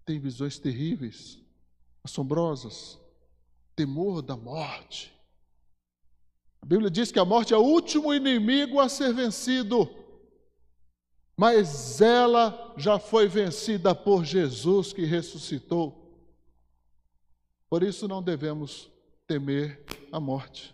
tem 0.04 0.20
visões 0.20 0.58
terríveis, 0.58 1.40
assombrosas, 2.04 3.00
temor 3.76 4.24
da 4.24 4.36
morte. 4.36 5.16
A 6.60 6.66
Bíblia 6.66 6.90
diz 6.90 7.12
que 7.12 7.20
a 7.20 7.24
morte 7.24 7.54
é 7.54 7.58
o 7.58 7.62
último 7.62 8.12
inimigo 8.12 8.80
a 8.80 8.90
ser 8.90 9.14
vencido, 9.14 10.05
mas 11.38 12.00
ela 12.02 12.74
já 12.78 12.98
foi 12.98 13.28
vencida 13.28 13.94
por 13.94 14.24
Jesus 14.24 14.94
que 14.94 15.06
ressuscitou. 15.06 16.02
Por 17.70 17.84
isso 17.84 18.08
não 18.08 18.24
devemos 18.24 18.90
temer 19.28 19.84
a 20.12 20.20
morte, 20.20 20.74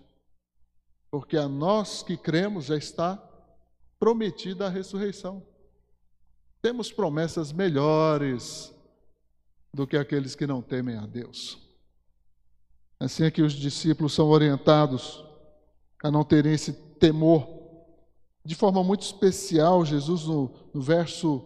porque 1.10 1.38
a 1.38 1.47
nós 1.47 2.04
que 2.04 2.15
cremos 2.15 2.65
já 2.65 2.78
está 2.78 3.17
prometida 4.00 4.67
a 4.67 4.69
ressurreição. 4.69 5.45
Temos 6.62 6.91
promessas 6.91 7.52
melhores 7.52 8.74
do 9.74 9.88
que 9.88 9.97
aqueles 9.97 10.36
que 10.36 10.45
não 10.45 10.62
temem 10.62 10.97
a 10.97 11.06
Deus. 11.06 11.58
Assim 13.00 13.24
é 13.24 13.32
que 13.32 13.41
os 13.41 13.54
discípulos 13.54 14.13
são 14.13 14.28
orientados 14.28 15.24
a 16.04 16.12
não 16.12 16.24
terem 16.24 16.54
esse 16.54 16.74
temor. 16.74 17.61
De 18.43 18.56
forma 18.56 18.84
muito 18.84 19.04
especial, 19.04 19.86
Jesus, 19.86 20.25
no, 20.25 20.51
no 20.73 20.82
verso 20.82 21.45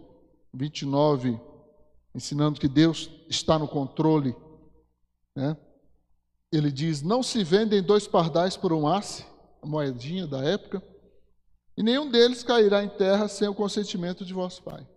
29, 0.54 1.40
ensinando 2.14 2.60
que 2.60 2.68
Deus 2.68 3.10
está 3.30 3.60
no 3.60 3.68
controle, 3.68 4.36
né? 5.36 5.58
ele 6.52 6.72
diz: 6.72 7.02
Não 7.02 7.22
se 7.22 7.44
vendem 7.44 7.84
dois 7.84 8.08
pardais 8.08 8.56
por 8.56 8.72
um 8.72 8.88
asse, 8.88 9.26
a 9.62 9.68
moedinha 9.68 10.26
da 10.26 10.44
época, 10.44 10.82
e 11.78 11.84
nenhum 11.84 12.10
deles 12.10 12.44
cairá 12.44 12.84
em 12.84 12.90
terra 12.90 13.28
sem 13.28 13.48
o 13.48 13.56
consentimento 13.56 14.24
de 14.24 14.34
vosso 14.34 14.64
Pai. 14.64 14.88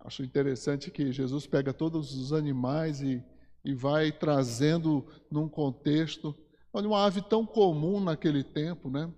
Acho 0.00 0.22
interessante 0.22 0.90
que 0.90 1.12
Jesus 1.12 1.46
pega 1.46 1.72
todos 1.72 2.14
os 2.14 2.32
animais 2.32 3.00
e, 3.00 3.22
e 3.64 3.74
vai 3.74 4.12
trazendo 4.12 5.06
num 5.30 5.48
contexto. 5.48 6.34
Olha, 6.72 6.88
uma 6.88 7.04
ave 7.04 7.22
tão 7.22 7.46
comum 7.46 8.00
naquele 8.00 8.44
tempo, 8.44 8.90
né? 8.90 9.12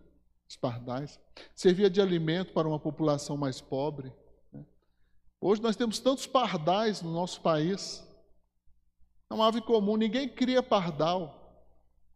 Os 0.49 0.57
pardais. 0.57 1.21
Servia 1.55 1.91
de 1.91 2.01
alimento 2.01 2.53
para 2.53 2.67
uma 2.67 2.79
população 2.79 3.37
mais 3.37 3.61
pobre. 3.61 4.13
Né? 4.53 4.65
Hoje 5.41 5.61
nós 5.61 5.77
temos 5.77 5.99
tantos 5.99 6.27
pardais 6.27 7.03
no 7.03 7.13
nosso 7.13 7.41
país. 7.41 8.03
É 9.31 9.35
uma 9.35 9.47
ave 9.47 9.61
comum, 9.61 9.97
ninguém 9.97 10.29
cria 10.29 10.63
pardal. 10.63 11.39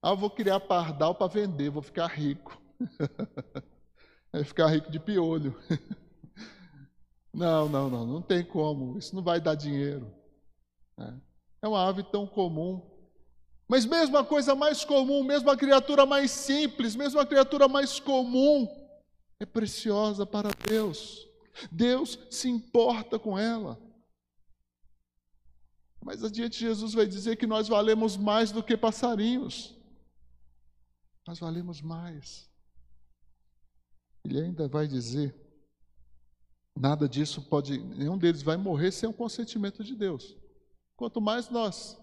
Ah, 0.01 0.15
vou 0.15 0.31
criar 0.31 0.61
pardal 0.61 1.15
para 1.15 1.27
vender, 1.27 1.71
vou 1.71 1.83
ficar 1.83 2.07
rico. 2.07 2.61
Vai 4.33 4.45
ficar 4.45 4.69
rico 4.69 4.91
de 4.91 4.99
piolho. 4.99 5.55
Não, 7.35 7.67
não, 7.67 7.89
não, 7.89 8.07
não 8.07 8.21
tem 8.21 8.45
como. 8.45 8.99
Isso 8.99 9.17
não 9.17 9.23
vai 9.23 9.41
dar 9.41 9.55
dinheiro. 9.55 10.13
Né? 10.99 11.19
É 11.63 11.67
uma 11.67 11.89
ave 11.89 12.03
tão 12.03 12.27
comum. 12.27 12.92
Mas 13.73 13.87
mesmo 13.87 14.19
a 14.19 14.23
coisa 14.23 14.55
mais 14.55 14.85
comum, 14.85 15.25
mesmo 15.25 15.51
a 15.51 15.57
criatura 15.57 16.05
mais 16.05 16.31
simples, 16.31 16.95
mesmo 16.95 17.19
a 17.19 17.25
criatura 17.25 17.67
mais 17.67 17.99
comum, 17.99 18.69
é 19.41 19.47
preciosa 19.47 20.27
para 20.27 20.51
Deus. 20.69 21.27
Deus 21.71 22.19
se 22.31 22.51
importa 22.51 23.19
com 23.19 23.39
ela. 23.39 23.81
Mas 26.05 26.23
adiante 26.23 26.61
Jesus 26.61 26.93
vai 26.93 27.07
dizer 27.07 27.37
que 27.37 27.47
nós 27.47 27.67
valemos 27.67 28.15
mais 28.15 28.53
do 28.53 28.63
que 28.63 28.77
passarinhos. 28.77 29.75
Nós 31.27 31.39
valemos 31.39 31.81
mais. 31.81 32.47
Ele 34.23 34.39
ainda 34.39 34.69
vai 34.69 34.87
dizer 34.87 35.35
Nada 36.79 37.09
disso 37.09 37.41
pode, 37.41 37.79
nenhum 37.79 38.19
deles 38.19 38.43
vai 38.43 38.59
morrer 38.59 38.93
sem 38.93 39.09
o 39.09 39.15
consentimento 39.15 39.83
de 39.83 39.95
Deus. 39.95 40.37
Quanto 40.95 41.23
mais 41.23 41.49
nós. 41.49 42.02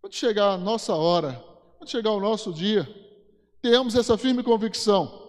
Quando 0.00 0.14
chegar 0.14 0.52
a 0.52 0.58
nossa 0.58 0.94
hora, 0.94 1.34
quando 1.76 1.90
chegar 1.90 2.12
o 2.12 2.20
nosso 2.20 2.52
dia, 2.52 2.86
tenhamos 3.60 3.94
essa 3.94 4.16
firme 4.16 4.42
convicção. 4.42 5.26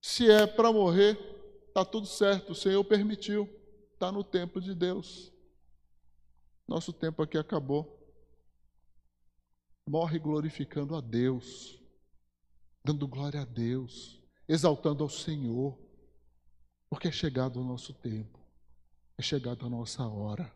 Se 0.00 0.30
é 0.30 0.46
para 0.46 0.72
morrer, 0.72 1.18
está 1.68 1.84
tudo 1.84 2.06
certo, 2.06 2.50
o 2.50 2.54
Senhor 2.54 2.82
permitiu, 2.84 3.48
está 3.92 4.10
no 4.10 4.24
tempo 4.24 4.60
de 4.60 4.74
Deus. 4.74 5.32
Nosso 6.66 6.92
tempo 6.92 7.22
aqui 7.22 7.36
acabou. 7.36 7.98
Morre 9.88 10.18
glorificando 10.18 10.94
a 10.96 11.00
Deus, 11.00 11.78
dando 12.84 13.08
glória 13.08 13.42
a 13.42 13.44
Deus, 13.44 14.20
exaltando 14.48 15.02
ao 15.02 15.10
Senhor. 15.10 15.78
Porque 16.88 17.08
é 17.08 17.12
chegado 17.12 17.60
o 17.60 17.64
nosso 17.64 17.92
tempo, 17.92 18.38
é 19.16 19.22
chegada 19.22 19.66
a 19.66 19.68
nossa 19.68 20.06
hora. 20.06 20.52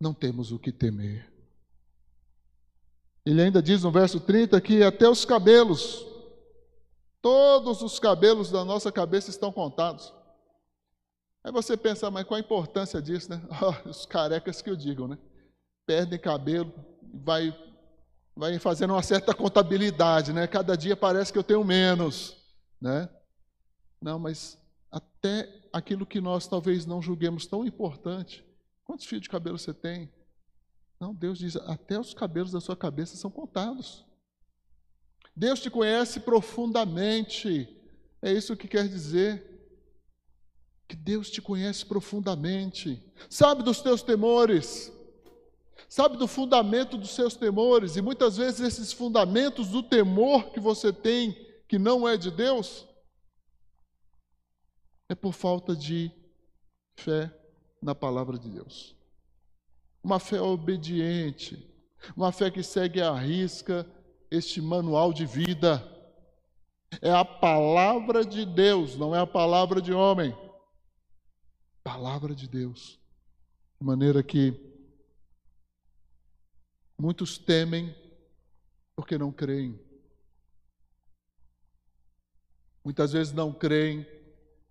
Não 0.00 0.12
temos 0.12 0.52
o 0.52 0.58
que 0.58 0.70
temer. 0.70 1.30
Ele 3.26 3.42
ainda 3.42 3.60
diz 3.60 3.82
no 3.82 3.90
verso 3.90 4.20
30 4.20 4.60
que 4.60 4.84
até 4.84 5.08
os 5.08 5.24
cabelos, 5.24 6.06
todos 7.20 7.82
os 7.82 7.98
cabelos 7.98 8.52
da 8.52 8.64
nossa 8.64 8.92
cabeça 8.92 9.30
estão 9.30 9.50
contados. 9.50 10.14
Aí 11.42 11.50
você 11.50 11.76
pensa, 11.76 12.08
mas 12.08 12.24
qual 12.24 12.36
a 12.36 12.40
importância 12.40 13.02
disso, 13.02 13.30
né? 13.30 13.42
Oh, 13.60 13.74
os 13.90 14.06
carecas 14.06 14.62
que 14.62 14.70
o 14.70 14.76
digam, 14.76 15.08
né? 15.08 15.18
Perdem 15.84 16.20
cabelo, 16.20 16.72
vai, 17.12 17.52
vai 18.36 18.56
fazendo 18.60 18.92
uma 18.92 19.02
certa 19.02 19.34
contabilidade, 19.34 20.32
né? 20.32 20.46
Cada 20.46 20.76
dia 20.76 20.96
parece 20.96 21.32
que 21.32 21.38
eu 21.38 21.44
tenho 21.44 21.64
menos, 21.64 22.36
né? 22.80 23.08
Não, 24.00 24.20
mas 24.20 24.56
até 24.88 25.52
aquilo 25.72 26.06
que 26.06 26.20
nós 26.20 26.46
talvez 26.46 26.86
não 26.86 27.02
julguemos 27.02 27.44
tão 27.44 27.66
importante. 27.66 28.45
Quantos 28.86 29.04
fios 29.04 29.20
de 29.20 29.28
cabelo 29.28 29.58
você 29.58 29.74
tem? 29.74 30.10
Não, 30.98 31.12
Deus 31.12 31.38
diz: 31.38 31.56
até 31.56 31.98
os 31.98 32.14
cabelos 32.14 32.52
da 32.52 32.60
sua 32.60 32.76
cabeça 32.76 33.16
são 33.16 33.30
contados. 33.30 34.06
Deus 35.34 35.60
te 35.60 35.68
conhece 35.68 36.20
profundamente. 36.20 37.68
É 38.22 38.32
isso 38.32 38.56
que 38.56 38.68
quer 38.68 38.88
dizer. 38.88 39.54
Que 40.88 40.94
Deus 40.94 41.28
te 41.28 41.42
conhece 41.42 41.84
profundamente. 41.84 43.02
Sabe 43.28 43.64
dos 43.64 43.82
teus 43.82 44.02
temores. 44.02 44.92
Sabe 45.88 46.16
do 46.16 46.28
fundamento 46.28 46.96
dos 46.96 47.10
seus 47.10 47.34
temores. 47.34 47.96
E 47.96 48.00
muitas 48.00 48.36
vezes 48.36 48.60
esses 48.60 48.92
fundamentos 48.92 49.68
do 49.68 49.82
temor 49.82 50.50
que 50.52 50.60
você 50.60 50.92
tem, 50.92 51.32
que 51.68 51.78
não 51.78 52.08
é 52.08 52.16
de 52.16 52.30
Deus, 52.30 52.86
é 55.08 55.14
por 55.14 55.32
falta 55.32 55.74
de 55.74 56.10
fé 56.96 57.32
na 57.86 57.94
palavra 57.94 58.36
de 58.36 58.50
Deus. 58.50 58.96
Uma 60.02 60.18
fé 60.18 60.40
obediente, 60.40 61.72
uma 62.16 62.32
fé 62.32 62.50
que 62.50 62.60
segue 62.60 63.00
à 63.00 63.14
risca 63.14 63.86
este 64.28 64.60
manual 64.60 65.12
de 65.12 65.24
vida. 65.24 65.80
É 67.00 67.12
a 67.12 67.24
palavra 67.24 68.24
de 68.24 68.44
Deus, 68.44 68.96
não 68.96 69.14
é 69.14 69.20
a 69.20 69.26
palavra 69.26 69.80
de 69.80 69.92
homem. 69.92 70.36
Palavra 71.84 72.34
de 72.34 72.48
Deus. 72.48 72.98
De 73.78 73.86
maneira 73.86 74.20
que 74.20 74.52
muitos 76.98 77.38
temem 77.38 77.94
porque 78.96 79.16
não 79.16 79.30
creem. 79.30 79.78
Muitas 82.84 83.12
vezes 83.12 83.32
não 83.32 83.52
creem 83.52 84.04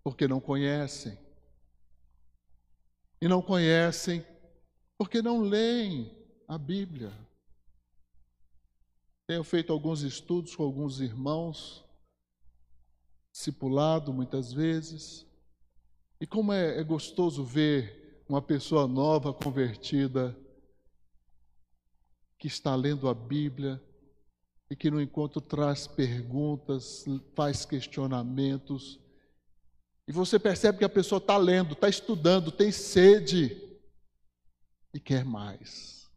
porque 0.04 0.28
não 0.28 0.41
conhecem. 0.41 1.24
E 3.21 3.28
não 3.28 3.41
conhecem 3.41 4.25
porque 4.97 5.21
não 5.21 5.41
leem 5.41 6.12
a 6.47 6.58
Bíblia. 6.58 7.12
Tenho 9.28 9.43
feito 9.43 9.73
alguns 9.73 10.01
estudos 10.01 10.56
com 10.56 10.63
alguns 10.63 10.99
irmãos, 10.99 11.84
discipulado 13.34 14.13
muitas 14.13 14.54
vezes, 14.54 15.25
e 16.21 16.28
como 16.28 16.54
é, 16.54 16.80
é 16.80 16.84
gostoso 16.84 17.43
ver 17.43 18.23
uma 18.30 18.41
pessoa 18.41 18.88
nova 18.88 19.34
convertida, 19.34 20.36
que 22.39 22.47
está 22.47 22.75
lendo 22.75 23.08
a 23.08 23.13
Bíblia 23.13 23.82
e 24.69 24.75
que 24.75 24.91
no 24.91 25.01
encontro 25.01 25.41
traz 25.41 25.88
perguntas, 25.88 27.06
faz 27.36 27.65
questionamentos, 27.65 28.99
e 30.07 30.11
você 30.11 30.37
percebe 30.37 30.77
que 30.77 30.85
a 30.85 30.89
pessoa 30.89 31.17
está 31.17 31.35
lendo, 31.37 31.73
está 31.73 31.89
estudando, 31.89 32.51
tem 32.51 32.71
sede 32.71 33.57
e 34.93 34.99
quer 34.99 35.25
mais. 35.25 36.07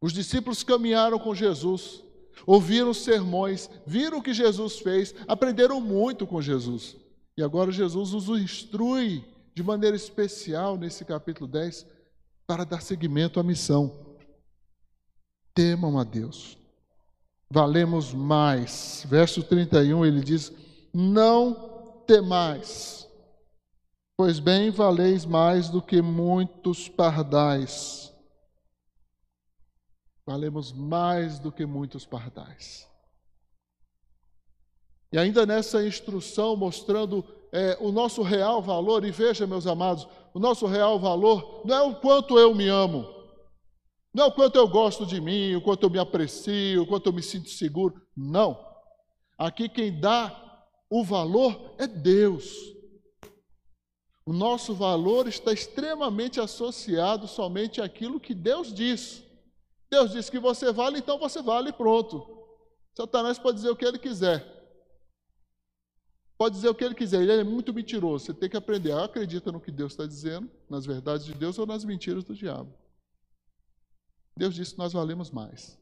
Os 0.00 0.12
discípulos 0.12 0.62
caminharam 0.62 1.18
com 1.18 1.34
Jesus, 1.34 2.02
ouviram 2.46 2.94
sermões, 2.94 3.68
viram 3.86 4.18
o 4.18 4.22
que 4.22 4.32
Jesus 4.32 4.78
fez, 4.78 5.14
aprenderam 5.26 5.80
muito 5.80 6.26
com 6.26 6.40
Jesus. 6.40 6.96
E 7.36 7.42
agora 7.42 7.72
Jesus 7.72 8.14
os 8.14 8.28
instrui 8.40 9.24
de 9.54 9.62
maneira 9.62 9.96
especial 9.96 10.76
nesse 10.76 11.04
capítulo 11.04 11.48
10 11.48 11.86
para 12.46 12.64
dar 12.64 12.82
seguimento 12.82 13.40
à 13.40 13.42
missão. 13.42 14.16
Temam 15.52 15.98
a 15.98 16.04
Deus. 16.04 16.56
Valemos 17.50 18.12
mais. 18.12 19.04
Verso 19.08 19.42
31 19.42 20.04
ele 20.04 20.20
diz: 20.20 20.52
Não 20.92 21.73
temais, 22.06 23.08
pois 24.16 24.38
bem 24.38 24.70
valeis 24.70 25.24
mais 25.24 25.68
do 25.68 25.82
que 25.82 26.00
muitos 26.00 26.88
pardais. 26.88 28.12
Valemos 30.26 30.72
mais 30.72 31.38
do 31.38 31.52
que 31.52 31.66
muitos 31.66 32.06
pardais. 32.06 32.88
E 35.12 35.18
ainda 35.18 35.46
nessa 35.46 35.86
instrução, 35.86 36.56
mostrando 36.56 37.24
é, 37.52 37.76
o 37.80 37.92
nosso 37.92 38.22
real 38.22 38.60
valor, 38.60 39.04
e 39.04 39.12
veja, 39.12 39.46
meus 39.46 39.66
amados, 39.66 40.08
o 40.32 40.40
nosso 40.40 40.66
real 40.66 40.98
valor 40.98 41.62
não 41.64 41.76
é 41.76 41.82
o 41.82 41.94
quanto 41.94 42.36
eu 42.36 42.52
me 42.52 42.66
amo, 42.66 43.06
não 44.12 44.24
é 44.24 44.26
o 44.26 44.32
quanto 44.32 44.56
eu 44.56 44.66
gosto 44.66 45.06
de 45.06 45.20
mim, 45.20 45.54
o 45.54 45.60
quanto 45.60 45.84
eu 45.84 45.90
me 45.90 45.98
aprecio, 45.98 46.82
o 46.82 46.86
quanto 46.86 47.06
eu 47.06 47.12
me 47.12 47.22
sinto 47.22 47.48
seguro. 47.48 48.00
Não. 48.16 48.58
Aqui 49.38 49.68
quem 49.68 50.00
dá 50.00 50.43
o 50.96 51.02
valor 51.02 51.74
é 51.76 51.88
Deus. 51.88 52.72
O 54.24 54.32
nosso 54.32 54.72
valor 54.72 55.26
está 55.26 55.52
extremamente 55.52 56.38
associado 56.38 57.26
somente 57.26 57.82
àquilo 57.82 58.20
que 58.20 58.32
Deus 58.32 58.72
diz. 58.72 59.24
Deus 59.90 60.12
diz 60.12 60.30
que 60.30 60.38
você 60.38 60.72
vale, 60.72 61.00
então 61.00 61.18
você 61.18 61.42
vale 61.42 61.70
e 61.70 61.72
pronto. 61.72 62.24
Satanás 62.96 63.40
pode 63.40 63.56
dizer 63.56 63.70
o 63.70 63.76
que 63.76 63.84
ele 63.84 63.98
quiser. 63.98 64.46
Pode 66.38 66.54
dizer 66.54 66.68
o 66.68 66.74
que 66.76 66.84
ele 66.84 66.94
quiser, 66.94 67.22
ele 67.22 67.32
é 67.32 67.42
muito 67.42 67.74
mentiroso. 67.74 68.26
Você 68.26 68.32
tem 68.34 68.48
que 68.48 68.56
aprender. 68.56 68.92
Acredita 68.92 69.50
no 69.50 69.60
que 69.60 69.72
Deus 69.72 69.94
está 69.94 70.06
dizendo, 70.06 70.48
nas 70.70 70.86
verdades 70.86 71.26
de 71.26 71.34
Deus 71.34 71.58
ou 71.58 71.66
nas 71.66 71.84
mentiras 71.84 72.22
do 72.22 72.36
diabo. 72.36 72.72
Deus 74.36 74.54
disse 74.54 74.74
que 74.74 74.78
nós 74.78 74.92
valemos 74.92 75.28
mais. 75.28 75.76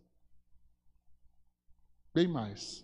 Bem 2.14 2.26
mais. 2.26 2.82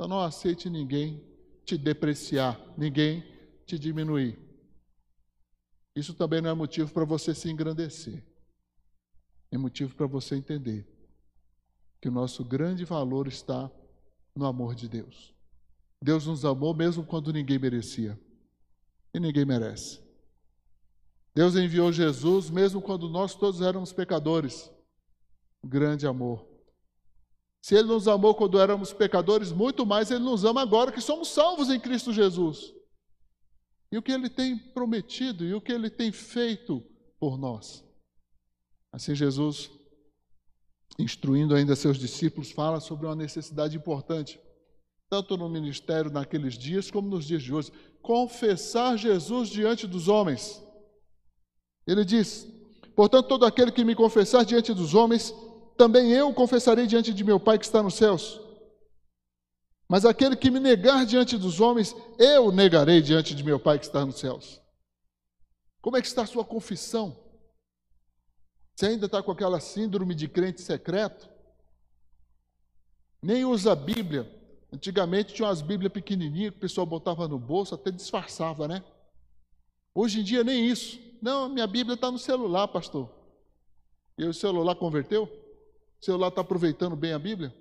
Então 0.00 0.08
não 0.08 0.20
aceite 0.20 0.70
ninguém 0.70 1.22
te 1.62 1.76
depreciar, 1.76 2.58
ninguém 2.74 3.22
te 3.66 3.78
diminuir. 3.78 4.38
Isso 5.94 6.14
também 6.14 6.40
não 6.40 6.48
é 6.48 6.54
motivo 6.54 6.90
para 6.90 7.04
você 7.04 7.34
se 7.34 7.50
engrandecer. 7.50 8.24
É 9.50 9.58
motivo 9.58 9.94
para 9.94 10.06
você 10.06 10.36
entender 10.36 10.88
que 12.00 12.08
o 12.08 12.10
nosso 12.10 12.42
grande 12.42 12.82
valor 12.82 13.28
está 13.28 13.70
no 14.34 14.46
amor 14.46 14.74
de 14.74 14.88
Deus. 14.88 15.34
Deus 16.00 16.26
nos 16.26 16.46
amou 16.46 16.72
mesmo 16.72 17.04
quando 17.04 17.30
ninguém 17.30 17.58
merecia. 17.58 18.18
E 19.12 19.20
ninguém 19.20 19.44
merece. 19.44 20.00
Deus 21.34 21.56
enviou 21.56 21.92
Jesus 21.92 22.48
mesmo 22.48 22.80
quando 22.80 23.06
nós 23.06 23.34
todos 23.34 23.60
éramos 23.60 23.92
pecadores. 23.92 24.72
Grande 25.62 26.06
amor. 26.06 26.49
Se 27.62 27.74
Ele 27.74 27.88
nos 27.88 28.08
amou 28.08 28.34
quando 28.34 28.58
éramos 28.58 28.92
pecadores, 28.92 29.52
muito 29.52 29.84
mais 29.84 30.10
Ele 30.10 30.24
nos 30.24 30.44
ama 30.44 30.62
agora 30.62 30.92
que 30.92 31.00
somos 31.00 31.28
salvos 31.28 31.68
em 31.68 31.78
Cristo 31.78 32.12
Jesus. 32.12 32.72
E 33.92 33.98
o 33.98 34.02
que 34.02 34.12
Ele 34.12 34.30
tem 34.30 34.56
prometido 34.56 35.44
e 35.44 35.52
o 35.52 35.60
que 35.60 35.72
Ele 35.72 35.90
tem 35.90 36.10
feito 36.10 36.82
por 37.18 37.36
nós. 37.38 37.84
Assim, 38.92 39.14
Jesus, 39.14 39.70
instruindo 40.98 41.54
ainda 41.54 41.76
seus 41.76 41.98
discípulos, 41.98 42.50
fala 42.50 42.80
sobre 42.80 43.06
uma 43.06 43.14
necessidade 43.14 43.76
importante, 43.76 44.40
tanto 45.08 45.36
no 45.36 45.48
ministério 45.48 46.10
naqueles 46.10 46.54
dias 46.56 46.90
como 46.90 47.08
nos 47.08 47.26
dias 47.26 47.42
de 47.42 47.52
hoje: 47.52 47.72
confessar 48.00 48.96
Jesus 48.96 49.50
diante 49.50 49.86
dos 49.86 50.08
homens. 50.08 50.62
Ele 51.86 52.04
diz: 52.04 52.46
Portanto, 52.96 53.28
todo 53.28 53.44
aquele 53.44 53.72
que 53.72 53.84
me 53.84 53.94
confessar 53.94 54.44
diante 54.44 54.72
dos 54.72 54.94
homens, 54.94 55.34
também 55.80 56.12
eu 56.12 56.34
confessarei 56.34 56.86
diante 56.86 57.10
de 57.10 57.24
meu 57.24 57.40
Pai 57.40 57.58
que 57.58 57.64
está 57.64 57.82
nos 57.82 57.94
céus. 57.94 58.38
Mas 59.88 60.04
aquele 60.04 60.36
que 60.36 60.50
me 60.50 60.60
negar 60.60 61.06
diante 61.06 61.38
dos 61.38 61.58
homens, 61.58 61.96
eu 62.18 62.52
negarei 62.52 63.00
diante 63.00 63.34
de 63.34 63.42
meu 63.42 63.58
Pai 63.58 63.78
que 63.78 63.86
está 63.86 64.04
nos 64.04 64.18
céus. 64.18 64.60
Como 65.80 65.96
é 65.96 66.02
que 66.02 66.06
está 66.06 66.20
a 66.20 66.26
sua 66.26 66.44
confissão? 66.44 67.18
Você 68.76 68.88
ainda 68.88 69.06
está 69.06 69.22
com 69.22 69.32
aquela 69.32 69.58
síndrome 69.58 70.14
de 70.14 70.28
crente 70.28 70.60
secreto? 70.60 71.30
Nem 73.22 73.46
usa 73.46 73.72
a 73.72 73.74
Bíblia. 73.74 74.30
Antigamente 74.70 75.32
tinha 75.32 75.48
umas 75.48 75.62
Bíblias 75.62 75.94
pequenininhas 75.94 76.50
que 76.52 76.58
o 76.58 76.60
pessoal 76.60 76.86
botava 76.86 77.26
no 77.26 77.38
bolso, 77.38 77.74
até 77.74 77.90
disfarçava, 77.90 78.68
né? 78.68 78.84
Hoje 79.94 80.20
em 80.20 80.24
dia 80.24 80.44
nem 80.44 80.68
isso. 80.68 81.00
Não, 81.22 81.48
minha 81.48 81.66
Bíblia 81.66 81.94
está 81.94 82.10
no 82.10 82.18
celular, 82.18 82.68
pastor. 82.68 83.10
E 84.18 84.26
o 84.26 84.34
celular 84.34 84.74
converteu? 84.74 85.48
O 86.00 86.04
celular 86.04 86.28
está 86.28 86.40
aproveitando 86.40 86.96
bem 86.96 87.12
a 87.12 87.18
Bíblia? 87.18 87.54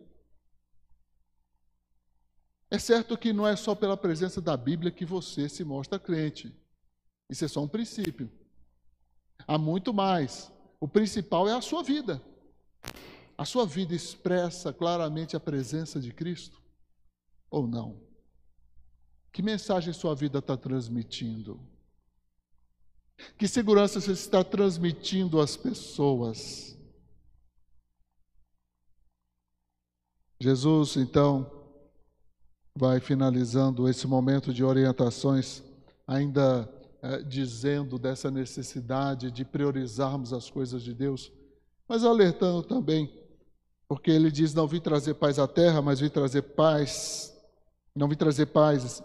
É 2.71 2.77
certo 2.77 3.17
que 3.17 3.33
não 3.33 3.47
é 3.47 3.55
só 3.55 3.73
pela 3.75 3.97
presença 3.97 4.39
da 4.39 4.55
Bíblia 4.55 4.91
que 4.91 5.05
você 5.05 5.49
se 5.49 5.63
mostra 5.63 5.99
crente. 5.99 6.55
Isso 7.29 7.43
é 7.43 7.47
só 7.47 7.61
um 7.61 7.67
princípio. 7.67 8.31
Há 9.47 9.57
muito 9.57 9.93
mais. 9.93 10.51
O 10.79 10.87
principal 10.87 11.49
é 11.49 11.53
a 11.53 11.61
sua 11.61 11.83
vida. 11.83 12.21
A 13.37 13.43
sua 13.43 13.65
vida 13.65 13.93
expressa 13.93 14.71
claramente 14.71 15.35
a 15.35 15.39
presença 15.39 15.99
de 15.99 16.13
Cristo 16.13 16.61
ou 17.49 17.67
não? 17.67 18.01
Que 19.31 19.41
mensagem 19.41 19.93
sua 19.93 20.15
vida 20.15 20.39
está 20.39 20.55
transmitindo? 20.55 21.59
Que 23.37 23.47
segurança 23.47 23.99
você 23.99 24.11
está 24.11 24.43
transmitindo 24.43 25.41
às 25.41 25.57
pessoas? 25.57 26.77
Jesus, 30.41 30.95
então, 30.95 31.51
vai 32.73 33.01
finalizando 33.01 33.89
esse 33.89 34.07
momento 34.07 34.53
de 34.53 34.63
orientações, 34.63 35.61
ainda 36.07 36.69
é, 37.01 37.21
dizendo 37.21 37.99
dessa 37.99 38.31
necessidade 38.31 39.31
de 39.31 39.43
priorizarmos 39.43 40.31
as 40.31 40.49
coisas 40.49 40.81
de 40.81 40.93
Deus, 40.93 41.31
mas 41.87 42.05
alertando 42.05 42.63
também, 42.63 43.13
porque 43.87 44.09
ele 44.11 44.31
diz: 44.31 44.53
Não 44.53 44.65
vim 44.65 44.79
trazer 44.79 45.15
paz 45.15 45.39
à 45.39 45.47
terra, 45.47 45.81
mas 45.81 45.99
vim 45.99 46.09
trazer 46.09 46.41
paz, 46.41 47.37
não 47.93 48.07
vim 48.07 48.15
trazer 48.15 48.45
paz, 48.45 49.03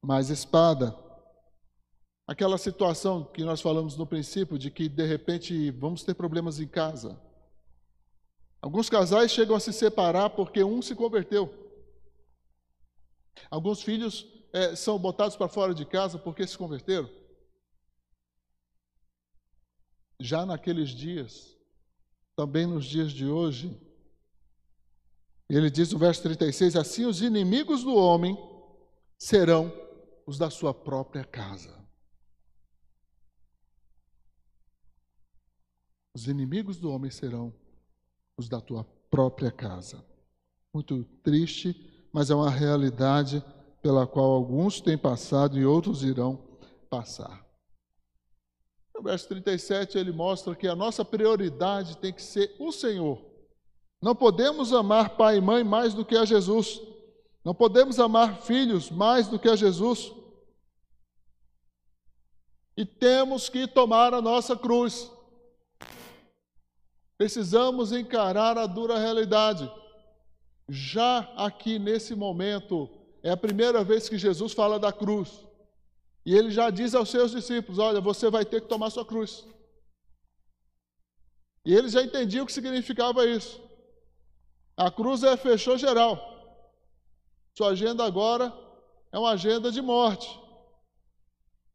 mas 0.00 0.30
espada. 0.30 0.94
Aquela 2.24 2.58
situação 2.58 3.24
que 3.24 3.42
nós 3.42 3.60
falamos 3.60 3.96
no 3.96 4.06
princípio, 4.06 4.58
de 4.58 4.70
que 4.70 4.88
de 4.88 5.06
repente 5.06 5.70
vamos 5.72 6.04
ter 6.04 6.14
problemas 6.14 6.60
em 6.60 6.68
casa. 6.68 7.18
Alguns 8.60 8.90
casais 8.90 9.30
chegam 9.30 9.54
a 9.54 9.60
se 9.60 9.72
separar 9.72 10.30
porque 10.30 10.64
um 10.64 10.82
se 10.82 10.94
converteu. 10.94 11.52
Alguns 13.50 13.82
filhos 13.82 14.26
é, 14.52 14.74
são 14.74 14.98
botados 14.98 15.36
para 15.36 15.48
fora 15.48 15.72
de 15.72 15.84
casa 15.84 16.18
porque 16.18 16.46
se 16.46 16.58
converteram. 16.58 17.08
Já 20.20 20.44
naqueles 20.44 20.90
dias, 20.90 21.56
também 22.34 22.66
nos 22.66 22.84
dias 22.84 23.12
de 23.12 23.26
hoje, 23.26 23.80
ele 25.48 25.70
diz 25.70 25.92
no 25.92 25.98
verso 25.98 26.22
36: 26.22 26.74
Assim 26.74 27.04
os 27.04 27.22
inimigos 27.22 27.84
do 27.84 27.94
homem 27.94 28.36
serão 29.16 29.72
os 30.26 30.36
da 30.36 30.50
sua 30.50 30.74
própria 30.74 31.24
casa. 31.24 31.78
Os 36.14 36.26
inimigos 36.26 36.78
do 36.78 36.90
homem 36.90 37.12
serão 37.12 37.54
os 38.38 38.48
da 38.48 38.60
tua 38.60 38.86
própria 39.10 39.50
casa. 39.50 40.02
Muito 40.72 41.04
triste, 41.22 42.08
mas 42.12 42.30
é 42.30 42.34
uma 42.34 42.50
realidade 42.50 43.44
pela 43.82 44.06
qual 44.06 44.30
alguns 44.30 44.80
têm 44.80 44.96
passado 44.96 45.58
e 45.58 45.66
outros 45.66 46.04
irão 46.04 46.38
passar. 46.88 47.44
No 48.94 49.02
verso 49.02 49.28
37, 49.28 49.98
ele 49.98 50.12
mostra 50.12 50.54
que 50.54 50.66
a 50.66 50.74
nossa 50.74 51.04
prioridade 51.04 51.96
tem 51.98 52.12
que 52.12 52.22
ser 52.22 52.54
o 52.58 52.72
Senhor. 52.72 53.20
Não 54.00 54.14
podemos 54.14 54.72
amar 54.72 55.16
pai 55.16 55.38
e 55.38 55.40
mãe 55.40 55.64
mais 55.64 55.92
do 55.92 56.04
que 56.04 56.16
a 56.16 56.24
Jesus. 56.24 56.80
Não 57.44 57.54
podemos 57.54 57.98
amar 57.98 58.42
filhos 58.42 58.90
mais 58.90 59.28
do 59.28 59.38
que 59.38 59.48
a 59.48 59.56
Jesus. 59.56 60.12
E 62.76 62.84
temos 62.84 63.48
que 63.48 63.66
tomar 63.66 64.14
a 64.14 64.22
nossa 64.22 64.56
cruz. 64.56 65.10
Precisamos 67.18 67.90
encarar 67.92 68.56
a 68.56 68.66
dura 68.66 68.96
realidade. 68.96 69.70
Já 70.68 71.18
aqui 71.36 71.78
nesse 71.78 72.14
momento, 72.14 72.88
é 73.22 73.30
a 73.30 73.36
primeira 73.36 73.82
vez 73.82 74.08
que 74.08 74.16
Jesus 74.16 74.52
fala 74.52 74.78
da 74.78 74.92
cruz. 74.92 75.44
E 76.24 76.34
ele 76.34 76.50
já 76.50 76.70
diz 76.70 76.94
aos 76.94 77.10
seus 77.10 77.32
discípulos: 77.32 77.80
Olha, 77.80 78.00
você 78.00 78.30
vai 78.30 78.44
ter 78.44 78.60
que 78.60 78.68
tomar 78.68 78.90
sua 78.90 79.04
cruz. 79.04 79.44
E 81.64 81.74
eles 81.74 81.92
já 81.92 82.02
entendiam 82.02 82.44
o 82.44 82.46
que 82.46 82.52
significava 82.52 83.26
isso. 83.26 83.60
A 84.76 84.90
cruz 84.90 85.24
é 85.24 85.36
fechou 85.36 85.76
geral. 85.76 86.18
Sua 87.56 87.70
agenda 87.70 88.04
agora 88.04 88.54
é 89.10 89.18
uma 89.18 89.30
agenda 89.30 89.72
de 89.72 89.82
morte. 89.82 90.38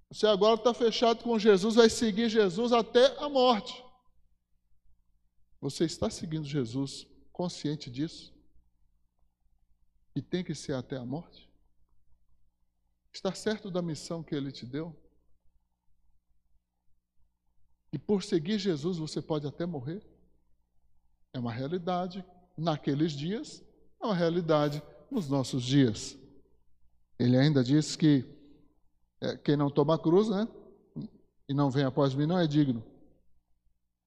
Você 0.10 0.26
agora 0.26 0.56
está 0.56 0.74
fechado 0.74 1.22
com 1.24 1.38
Jesus, 1.38 1.76
vai 1.76 1.90
seguir 1.90 2.30
Jesus 2.30 2.72
até 2.72 3.18
a 3.20 3.28
morte. 3.28 3.83
Você 5.64 5.86
está 5.86 6.10
seguindo 6.10 6.46
Jesus 6.46 7.08
consciente 7.32 7.90
disso? 7.90 8.34
E 10.14 10.22
tem 10.22 10.44
que 10.44 10.54
ser 10.54 10.74
até 10.74 10.98
a 10.98 11.06
morte? 11.06 11.50
Está 13.14 13.34
certo 13.34 13.72
da 13.72 13.82
missão 13.82 14.22
que 14.22 14.36
ele 14.36 14.52
te 14.52 14.66
deu? 14.66 14.94
E 17.94 17.98
por 17.98 18.24
seguir 18.24 18.60
Jesus 18.60 18.98
você 18.98 19.22
pode 19.22 19.48
até 19.48 19.66
morrer? 19.66 20.06
É 21.32 21.40
uma 21.40 21.54
realidade 21.54 22.26
naqueles 22.58 23.14
dias, 23.14 23.64
é 24.02 24.06
uma 24.06 24.16
realidade 24.16 24.84
nos 25.10 25.30
nossos 25.30 25.64
dias. 25.64 26.18
Ele 27.18 27.38
ainda 27.38 27.64
diz 27.64 27.96
que 27.96 28.26
é, 29.22 29.38
quem 29.38 29.56
não 29.56 29.70
toma 29.70 29.98
cruz, 29.98 30.28
né? 30.28 30.46
E 31.48 31.54
não 31.54 31.72
vem 31.72 31.86
após 31.86 32.14
mim 32.14 32.26
não 32.26 32.38
é 32.38 32.46
digno. 32.46 32.84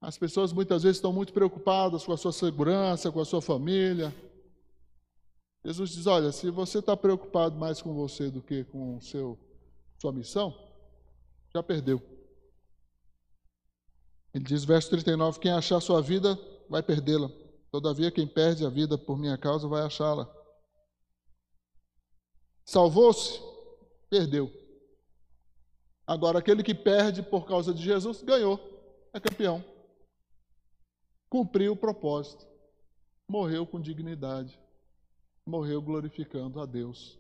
As 0.07 0.16
pessoas 0.16 0.52
muitas 0.52 0.84
vezes 0.84 0.98
estão 0.98 1.12
muito 1.12 1.32
preocupadas 1.32 2.04
com 2.04 2.12
a 2.12 2.16
sua 2.16 2.32
segurança, 2.32 3.11
com 3.11 3.18
a 3.18 3.24
sua 3.24 3.42
família. 3.42 4.14
Jesus 5.64 5.90
diz: 5.90 6.07
Olha, 6.07 6.30
se 6.30 6.48
você 6.48 6.78
está 6.78 6.96
preocupado 6.96 7.59
mais 7.59 7.82
com 7.82 7.92
você 7.92 8.30
do 8.30 8.40
que 8.40 8.62
com 8.66 9.00
seu, 9.00 9.36
sua 9.98 10.12
missão, 10.12 10.57
já 11.52 11.61
perdeu. 11.61 12.00
Ele 14.32 14.44
diz, 14.44 14.62
verso 14.64 14.90
39, 14.90 15.40
quem 15.40 15.50
achar 15.50 15.80
sua 15.80 16.00
vida 16.00 16.38
vai 16.70 16.84
perdê-la. 16.84 17.28
Todavia, 17.72 18.12
quem 18.12 18.28
perde 18.28 18.64
a 18.64 18.68
vida 18.68 18.96
por 18.96 19.18
minha 19.18 19.36
causa 19.36 19.66
vai 19.66 19.82
achá-la. 19.82 20.32
Salvou-se? 22.64 23.40
Perdeu. 24.09 24.52
Agora, 26.07 26.38
aquele 26.38 26.62
que 26.62 26.76
perde 26.76 27.24
por 27.24 27.44
causa 27.44 27.74
de 27.74 27.82
Jesus, 27.82 28.22
ganhou, 28.22 28.61
é 29.12 29.18
campeão. 29.18 29.76
Cumpriu 31.29 31.72
o 31.72 31.77
propósito. 31.77 32.47
Morreu 33.29 33.66
com 33.66 33.81
dignidade. 33.81 34.59
Morreu 35.45 35.83
glorificando 35.83 36.61
a 36.61 36.66
Deus. 36.66 37.18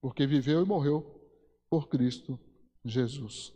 Porque 0.00 0.26
viveu 0.26 0.62
e 0.62 0.66
morreu 0.66 1.20
por 1.68 1.88
Cristo 1.88 2.38
Jesus. 2.84 3.52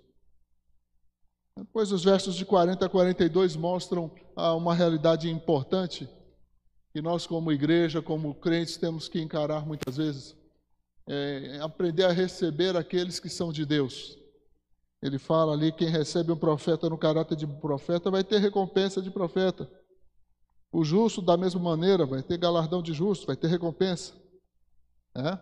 Depois, 1.57 1.91
os 1.91 2.05
versos 2.05 2.37
de 2.37 2.45
40 2.45 2.87
a 2.87 2.89
42 2.89 3.57
mostram 3.57 4.11
ah, 4.37 4.55
uma 4.55 4.75
realidade 4.75 5.29
importante 5.29 6.09
que 6.93 7.03
nós, 7.03 7.27
como 7.27 7.53
igreja, 7.53 8.01
como 8.01 8.35
crentes, 8.35 8.77
temos 8.77 9.09
que 9.09 9.21
encarar 9.21 9.67
muitas 9.67 9.97
vezes. 9.97 10.37
É 11.07 11.59
aprender 11.61 12.05
a 12.05 12.13
receber 12.13 12.77
aqueles 12.77 13.19
que 13.19 13.29
são 13.29 13.53
de 13.53 13.65
Deus. 13.65 14.19
Ele 15.03 15.19
fala 15.19 15.53
ali: 15.53 15.73
quem 15.73 15.89
recebe 15.89 16.33
um 16.33 16.37
profeta 16.37 16.89
no 16.89 16.99
caráter 16.99 17.37
de 17.37 17.47
profeta 17.47 18.11
vai 18.11 18.23
ter 18.23 18.39
recompensa 18.39 19.01
de 19.01 19.11
profeta. 19.11 19.71
O 20.71 20.85
justo, 20.85 21.23
da 21.23 21.37
mesma 21.37 21.61
maneira, 21.61 22.05
vai 22.05 22.23
ter 22.23 22.37
galardão 22.37 22.83
de 22.83 22.93
justo, 22.93 23.27
vai 23.27 23.37
ter 23.37 23.49
recompensa. 23.49 24.15
É? 25.15 25.39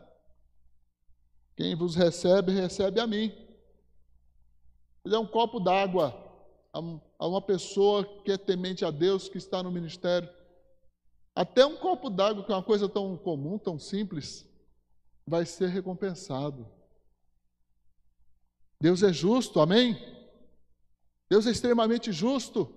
Quem 1.56 1.74
vos 1.74 1.94
recebe, 1.94 2.52
recebe 2.52 3.00
a 3.00 3.06
mim. 3.06 3.32
Ele 5.04 5.14
é 5.14 5.18
um 5.18 5.26
copo 5.26 5.58
d'água 5.58 6.22
a 7.18 7.26
uma 7.26 7.40
pessoa 7.40 8.04
que 8.22 8.32
é 8.32 8.36
temente 8.36 8.84
a 8.84 8.90
Deus, 8.90 9.28
que 9.28 9.38
está 9.38 9.62
no 9.62 9.70
ministério. 9.70 10.28
Até 11.34 11.64
um 11.64 11.76
copo 11.76 12.10
d'água, 12.10 12.44
que 12.44 12.52
é 12.52 12.54
uma 12.54 12.62
coisa 12.62 12.88
tão 12.88 13.16
comum, 13.16 13.58
tão 13.58 13.78
simples, 13.78 14.46
vai 15.26 15.44
ser 15.44 15.68
recompensado. 15.68 16.66
Deus 18.80 19.02
é 19.02 19.12
justo, 19.12 19.60
amém? 19.60 19.96
Deus 21.28 21.46
é 21.46 21.50
extremamente 21.50 22.12
justo 22.12 22.72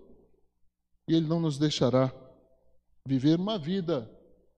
e 1.07 1.13
Ele 1.13 1.27
não 1.27 1.39
nos 1.39 1.57
deixará 1.57 2.11
viver 3.09 3.39
uma 3.39 3.57
vida 3.57 4.09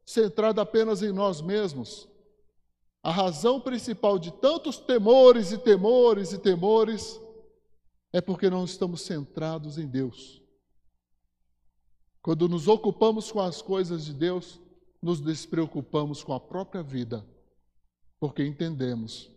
centrada 0.06 0.62
apenas 0.62 1.02
em 1.02 1.14
nós 1.14 1.39
mesmos. 1.41 2.10
A 3.02 3.12
razão 3.12 3.62
principal 3.62 4.20
de 4.20 4.32
tantos 4.34 4.78
temores 4.78 5.52
e 5.52 5.58
temores 5.58 6.34
e 6.34 6.38
temores 6.38 7.20
é 8.12 8.20
porque 8.20 8.49
não 8.49 8.66
estamos 8.66 9.02
centrados 9.02 9.78
em 9.78 9.88
Deus. 9.88 10.41
Quando 12.22 12.49
nos 12.49 12.68
ocupamos 12.68 13.32
com 13.32 13.39
as 13.39 13.62
coisas 13.62 14.06
de 14.06 14.14
Deus, 14.14 14.60
nos 15.02 15.22
despreocupamos 15.22 16.24
com 16.24 16.34
a 16.34 16.39
própria 16.39 16.84
vida, 16.84 17.26
porque 18.20 18.45
entendemos 18.45 19.32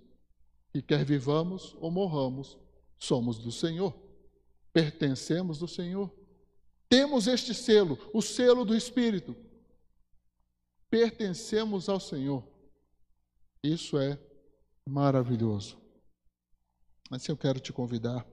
que 0.72 0.82
quer 0.82 1.04
vivamos 1.04 1.74
ou 1.80 1.90
morramos, 1.90 2.58
somos 2.98 3.38
do 3.38 3.52
Senhor, 3.52 3.94
pertencemos 4.72 5.60
do 5.60 5.68
Senhor. 5.68 6.12
Temos 6.88 7.26
este 7.26 7.54
selo, 7.54 7.98
o 8.12 8.20
selo 8.22 8.64
do 8.64 8.76
Espírito. 8.76 9.36
Pertencemos 10.90 11.88
ao 11.88 11.98
Senhor. 11.98 12.46
Isso 13.62 13.98
é 13.98 14.18
maravilhoso. 14.86 15.78
Assim 17.10 17.32
eu 17.32 17.36
quero 17.36 17.60
te 17.60 17.72
convidar 17.72 18.26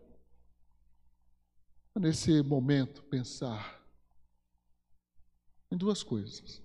nesse 1.96 2.42
momento 2.42 3.04
pensar 3.04 3.82
em 5.72 5.78
duas 5.78 6.04
coisas. 6.04 6.62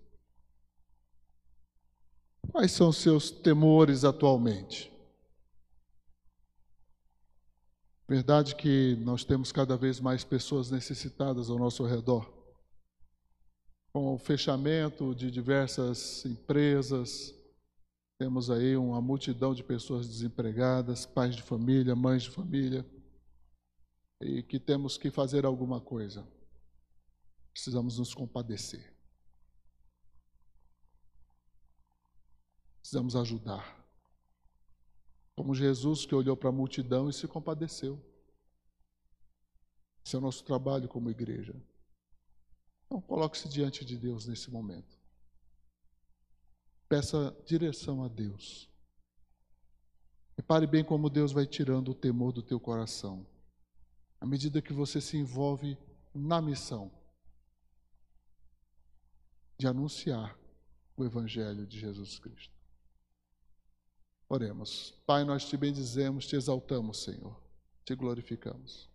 Quais 2.50 2.72
são 2.72 2.88
os 2.88 2.96
seus 2.96 3.30
temores 3.30 4.04
atualmente? 4.04 4.95
Verdade 8.08 8.54
que 8.54 8.94
nós 9.00 9.24
temos 9.24 9.50
cada 9.50 9.76
vez 9.76 9.98
mais 9.98 10.22
pessoas 10.22 10.70
necessitadas 10.70 11.50
ao 11.50 11.58
nosso 11.58 11.84
redor. 11.84 12.32
Com 13.92 14.14
o 14.14 14.18
fechamento 14.18 15.12
de 15.12 15.28
diversas 15.28 16.24
empresas, 16.24 17.34
temos 18.16 18.48
aí 18.48 18.76
uma 18.76 19.00
multidão 19.00 19.52
de 19.52 19.64
pessoas 19.64 20.06
desempregadas, 20.06 21.04
pais 21.04 21.34
de 21.34 21.42
família, 21.42 21.96
mães 21.96 22.22
de 22.22 22.30
família, 22.30 22.86
e 24.20 24.40
que 24.42 24.60
temos 24.60 24.96
que 24.96 25.10
fazer 25.10 25.44
alguma 25.44 25.80
coisa. 25.80 26.24
Precisamos 27.52 27.98
nos 27.98 28.14
compadecer. 28.14 28.94
Precisamos 32.80 33.16
ajudar. 33.16 33.75
Como 35.36 35.54
Jesus 35.54 36.06
que 36.06 36.14
olhou 36.14 36.36
para 36.36 36.48
a 36.48 36.52
multidão 36.52 37.08
e 37.08 37.12
se 37.12 37.28
compadeceu. 37.28 38.02
Esse 40.04 40.16
é 40.16 40.18
o 40.18 40.22
nosso 40.22 40.42
trabalho 40.44 40.88
como 40.88 41.10
igreja. 41.10 41.54
Então, 42.86 43.00
coloque-se 43.00 43.48
diante 43.48 43.84
de 43.84 43.96
Deus 43.96 44.26
nesse 44.26 44.50
momento. 44.50 44.98
Peça 46.88 47.36
direção 47.44 48.02
a 48.02 48.08
Deus. 48.08 48.70
Repare 50.36 50.66
bem 50.66 50.84
como 50.84 51.10
Deus 51.10 51.32
vai 51.32 51.46
tirando 51.46 51.90
o 51.90 51.94
temor 51.94 52.32
do 52.32 52.42
teu 52.42 52.60
coração. 52.60 53.26
À 54.20 54.26
medida 54.26 54.62
que 54.62 54.72
você 54.72 55.00
se 55.00 55.16
envolve 55.16 55.76
na 56.14 56.40
missão 56.40 56.90
de 59.58 59.66
anunciar 59.66 60.38
o 60.96 61.04
Evangelho 61.04 61.66
de 61.66 61.78
Jesus 61.78 62.18
Cristo. 62.18 62.55
Oremos. 64.28 64.94
Pai, 65.06 65.24
nós 65.24 65.44
te 65.48 65.56
bendizemos, 65.56 66.26
te 66.26 66.36
exaltamos, 66.36 67.02
Senhor. 67.02 67.36
Te 67.84 67.94
glorificamos. 67.94 68.88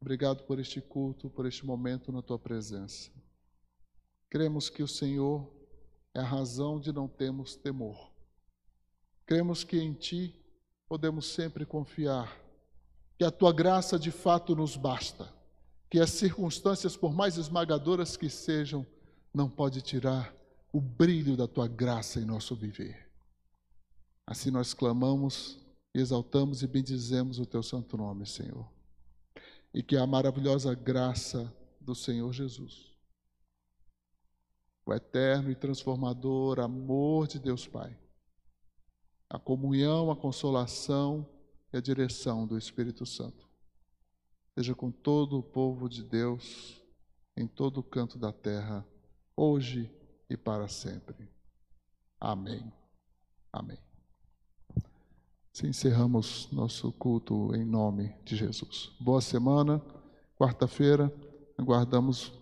Obrigado 0.00 0.44
por 0.44 0.58
este 0.58 0.80
culto, 0.80 1.30
por 1.30 1.46
este 1.46 1.64
momento 1.64 2.12
na 2.12 2.20
tua 2.20 2.38
presença. 2.38 3.10
Cremos 4.28 4.68
que 4.68 4.82
o 4.82 4.88
Senhor 4.88 5.48
é 6.14 6.20
a 6.20 6.24
razão 6.24 6.78
de 6.78 6.92
não 6.92 7.08
termos 7.08 7.54
temor. 7.54 8.12
Cremos 9.24 9.64
que 9.64 9.78
em 9.78 9.94
ti 9.94 10.34
podemos 10.88 11.26
sempre 11.26 11.64
confiar, 11.64 12.36
que 13.16 13.24
a 13.24 13.30
tua 13.30 13.52
graça 13.52 13.98
de 13.98 14.10
fato 14.10 14.54
nos 14.54 14.76
basta, 14.76 15.32
que 15.88 15.98
as 15.98 16.10
circunstâncias, 16.10 16.96
por 16.96 17.14
mais 17.14 17.38
esmagadoras 17.38 18.16
que 18.16 18.28
sejam, 18.28 18.86
não 19.32 19.48
pode 19.48 19.80
tirar 19.80 20.34
o 20.70 20.80
brilho 20.80 21.36
da 21.36 21.46
tua 21.48 21.68
graça 21.68 22.20
em 22.20 22.24
nosso 22.24 22.54
viver. 22.54 23.01
Assim 24.26 24.50
nós 24.50 24.72
clamamos, 24.72 25.58
exaltamos 25.94 26.62
e 26.62 26.66
bendizemos 26.66 27.38
o 27.38 27.46
teu 27.46 27.62
santo 27.62 27.96
nome, 27.96 28.26
Senhor. 28.26 28.68
E 29.74 29.82
que 29.82 29.96
a 29.96 30.06
maravilhosa 30.06 30.74
graça 30.74 31.52
do 31.80 31.94
Senhor 31.94 32.32
Jesus, 32.32 32.92
o 34.84 34.92
eterno 34.92 35.50
e 35.50 35.54
transformador 35.54 36.60
amor 36.60 37.26
de 37.26 37.38
Deus 37.38 37.66
Pai, 37.66 37.98
a 39.28 39.38
comunhão, 39.38 40.10
a 40.10 40.16
consolação 40.16 41.26
e 41.72 41.76
a 41.76 41.80
direção 41.80 42.46
do 42.46 42.58
Espírito 42.58 43.06
Santo, 43.06 43.48
seja 44.54 44.74
com 44.74 44.90
todo 44.90 45.38
o 45.38 45.42
povo 45.42 45.88
de 45.88 46.02
Deus, 46.02 46.80
em 47.36 47.46
todo 47.46 47.78
o 47.78 47.82
canto 47.82 48.18
da 48.18 48.32
terra, 48.32 48.86
hoje 49.34 49.90
e 50.28 50.36
para 50.36 50.68
sempre. 50.68 51.28
Amém. 52.20 52.70
Amém. 53.50 53.91
Assim 55.54 55.68
encerramos 55.68 56.48
nosso 56.50 56.90
culto 56.92 57.54
em 57.54 57.62
nome 57.62 58.14
de 58.24 58.36
Jesus. 58.36 58.90
Boa 58.98 59.20
semana. 59.20 59.82
Quarta-feira, 60.38 61.12
aguardamos 61.58 62.32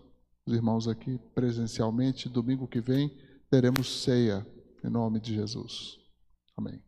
os 0.45 0.53
irmãos 0.53 0.87
aqui 0.87 1.19
presencialmente. 1.35 2.29
Domingo 2.29 2.67
que 2.69 2.79
vem 2.79 3.11
teremos 3.49 4.01
ceia 4.03 4.47
em 4.81 4.89
nome 4.89 5.19
de 5.19 5.35
Jesus. 5.35 5.99
Amém. 6.55 6.81